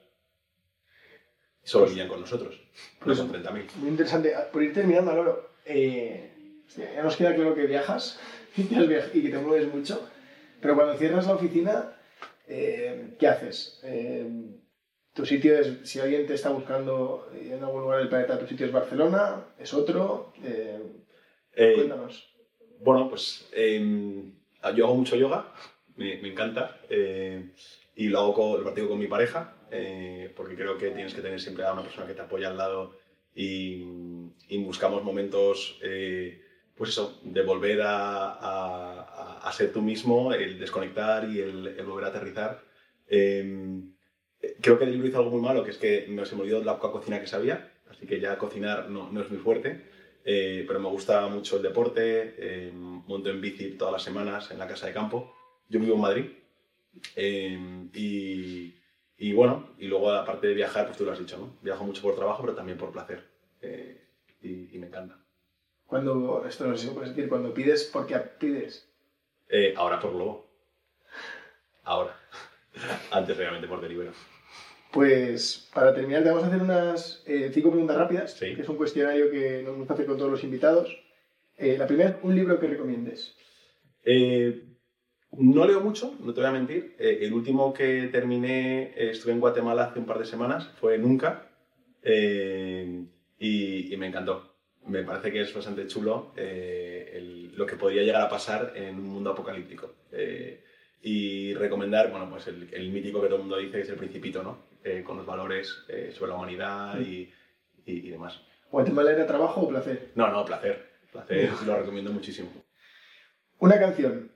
[1.63, 2.61] Y solo pues, con nosotros,
[2.99, 3.75] pues, son 30.000.
[3.77, 4.33] Muy interesante.
[4.51, 8.19] Por ir terminando, Loro, eh, ya nos queda claro que viajas
[8.57, 10.07] y que te mueves mucho,
[10.61, 11.95] pero cuando cierras la oficina,
[12.47, 13.79] eh, ¿qué haces?
[13.83, 14.29] Eh,
[15.15, 18.65] tu sitio es, si alguien te está buscando en algún lugar del planeta, tu sitio
[18.65, 20.33] es Barcelona, es otro.
[21.55, 22.35] cuéntanos.
[22.81, 24.33] Bueno, pues em,
[24.75, 25.53] yo hago mucho yoga,
[25.95, 26.77] me, me encanta,
[27.95, 29.55] y lo hago con, lo practico con mi pareja,
[30.35, 32.97] porque creo que tienes que tener siempre a una persona que te apoya al lado
[33.33, 33.85] y,
[34.49, 35.79] y buscamos momentos
[36.75, 41.85] pues eso, de volver a, a, a, ser tú mismo, el desconectar y el, el
[41.85, 42.61] volver a aterrizar.
[44.65, 46.63] Creo que el libro hizo algo muy malo, que es que no se me olvidó
[46.63, 49.85] la poca cocina que sabía, así que ya cocinar no, no es muy fuerte,
[50.23, 54.57] eh, pero me gusta mucho el deporte, eh, monto en bici todas las semanas en
[54.57, 55.35] la casa de campo.
[55.69, 56.25] Yo vivo en Madrid
[57.15, 58.73] em, y,
[59.19, 61.59] y, bueno, y luego aparte de viajar, pues tú lo has dicho, ¿no?
[61.61, 63.23] Viajo mucho por trabajo, pero también por placer
[63.61, 64.03] eh,
[64.41, 65.15] y, y me encanta.
[65.85, 68.91] Cuando, esto no sé si puedes decir, cuando pides, ¿por qué pides?
[69.47, 70.49] Eh, ahora por Globo.
[71.83, 72.17] Ahora.
[73.11, 74.34] Antes realmente por Deliveroo.
[74.95, 78.77] Pues para terminar te vamos a hacer unas eh, cinco preguntas rápidas, que es un
[78.77, 80.97] cuestionario que nos gusta hacer con todos los invitados.
[81.57, 83.35] Eh, la primera, un libro que recomiendes.
[85.33, 86.95] no leo mucho, no te voy a mentir.
[86.97, 91.51] el último que terminé, estuve en Guatemala hace un par de semanas, fue Nunca,
[92.01, 94.55] y me encantó
[94.87, 99.07] me parece que es bastante chulo eh, lo que podría llegar a pasar en un
[99.07, 99.93] mundo apocalíptico.
[100.11, 100.63] Eh,
[101.01, 104.41] y recomendar, bueno, pues el, mítico que todo el mundo dice que es el Principito,
[104.41, 104.57] ¿no?
[104.85, 105.83] Eh, con los valores
[106.13, 107.33] sobre la humanidad y,
[107.85, 108.39] y, demás.
[108.71, 110.11] ¿Guatemala era trabajo o placer?
[110.15, 110.85] No, no, placer.
[111.11, 112.49] Placer, lo recomiendo muchísimo.
[113.59, 114.31] ¿Una canción?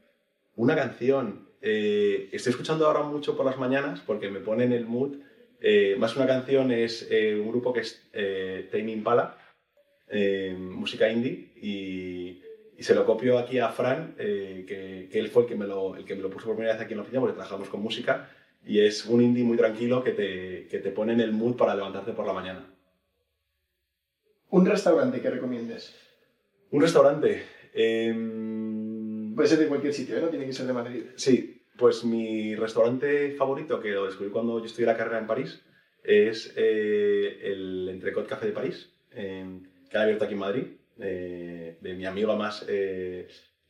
[0.56, 1.48] Una canción.
[1.62, 5.18] estoy escuchando ahora mucho por las mañanas porque me pone en el mood.
[5.98, 8.10] más una canción es un grupo que es
[8.72, 9.38] Tame Impala
[10.12, 12.42] eh, música indie y,
[12.80, 16.06] se lo copio aquí a Fran, eh, que, él fue el que, me lo, el
[16.06, 18.30] que me lo puso por primera vez aquí en la oficina porque trabajamos con música
[18.66, 21.76] y es un indie muy tranquilo que te, que te pone en el mood para
[21.76, 22.66] levantarte por la mañana.
[24.50, 25.96] ¿Un restaurante que recomiendes?
[26.72, 27.44] Un restaurante.
[27.74, 30.22] Em, Puede ser de cualquier sitio, ¿eh?
[30.22, 31.04] no tiene que ser de Madrid.
[31.16, 35.64] Sí, pues mi restaurante favorito, que lo descubrí cuando yo estudié la carrera en París,
[36.04, 38.92] es el Entrecot Café de París
[39.90, 40.64] que ha abierto aquí en Madrid,
[41.00, 42.66] eh, de mi amigo más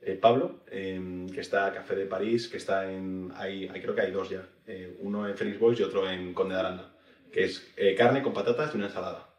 [0.01, 3.31] eh, eh, Pablo, em, que está Café de París, que está en.
[3.35, 4.47] Hay, creo que hay dos ya.
[4.99, 6.95] uno en Felix Boys y otro en Conde de Aranda.
[7.31, 9.29] Que es carne con patatas y una ensalada.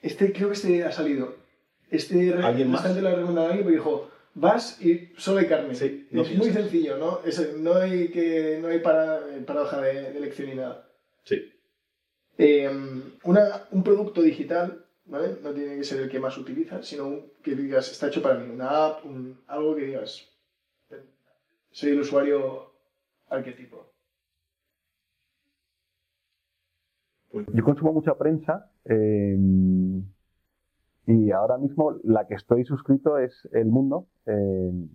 [0.00, 1.36] Este, creo que este ha salido.
[1.90, 2.84] Este ¿Alguien más?
[2.96, 4.10] lo ha recomendado alguien, pero dijo.
[4.34, 5.74] Vas y solo hay carne.
[5.74, 7.20] Sí, es muy sencillo, ¿no?
[7.58, 10.88] no hay, que, no hay para, paradoja de, de elección ni nada.
[11.24, 11.52] Sí.
[12.38, 17.54] Em, una, un producto digital no tiene que ser el que más utilizas, sino que
[17.54, 19.04] digas, está hecho para mí, una app,
[19.48, 20.28] algo que digas,
[21.70, 22.72] soy el usuario
[23.28, 23.92] arquetipo.
[27.30, 30.04] Pues yo consumo mucha prensa em,
[31.06, 34.88] y ahora mismo la que estoy suscrito es El Mundo em,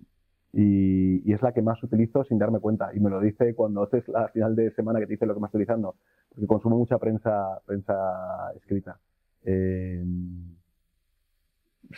[0.53, 2.91] y, es la que más utilizo sin darme cuenta.
[2.93, 5.39] Y me lo dice cuando haces la final de semana que te dice lo que
[5.39, 5.95] más estoy utilizando,
[6.30, 8.99] porque consumo mucha prensa, prensa escrita.
[9.44, 10.04] Eh,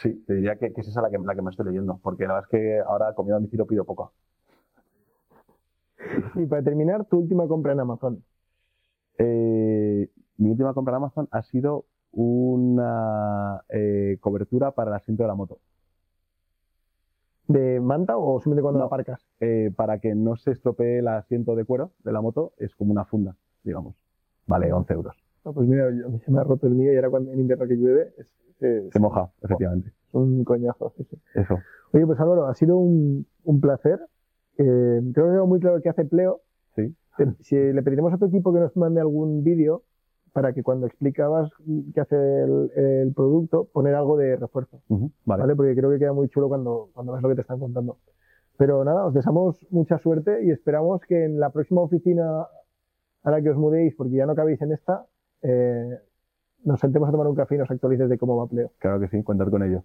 [0.01, 2.35] sí, te diría que, es esa la que, la que me estoy leyendo, porque la
[2.35, 4.13] verdad es que ahora comida a domicilio pido poco.
[6.35, 8.23] Y para terminar, tu última compra en Amazon.
[9.17, 15.27] Eh, mi última compra en Amazon ha sido una eh, cobertura para el asiento de
[15.27, 15.59] la moto.
[17.47, 19.25] ¿De manta o simplemente cuando la aparcas?
[19.75, 23.05] para que no se estropee el asiento de cuero de la moto, es como una
[23.05, 23.95] funda, digamos.
[24.45, 27.09] Vale, 11 euros pues mira, a mí se me ha roto el mío y ahora
[27.09, 28.13] cuando en invierno que llueve
[28.59, 29.89] se moja, efectivamente.
[30.07, 30.93] Es un coñazo.
[31.33, 31.59] Eso.
[31.93, 33.99] Oye, pues Álvaro, ha sido un un placer.
[34.57, 36.41] Eh, creo que tengo muy claro qué hace Pleo.
[36.75, 36.95] Sí.
[37.41, 39.83] Si le pediremos a tu equipo que nos mande algún vídeo
[40.31, 41.49] para que cuando explicabas
[41.93, 44.81] qué hace el, el producto, poner algo de refuerzo.
[45.25, 45.55] ¿vale?
[45.55, 47.97] Porque creo que queda muy chulo cuando, cuando ves lo que te están contando.
[48.57, 52.45] Pero nada, os deseamos mucha suerte y esperamos que en la próxima oficina
[53.23, 55.05] a la que os mudéis, porque ya no cabéis en esta,
[55.41, 55.99] eh,
[56.63, 58.71] nos sentemos a tomar un café y nos actualices de cómo va Pleo.
[58.79, 59.83] Claro que sí, contar con ello.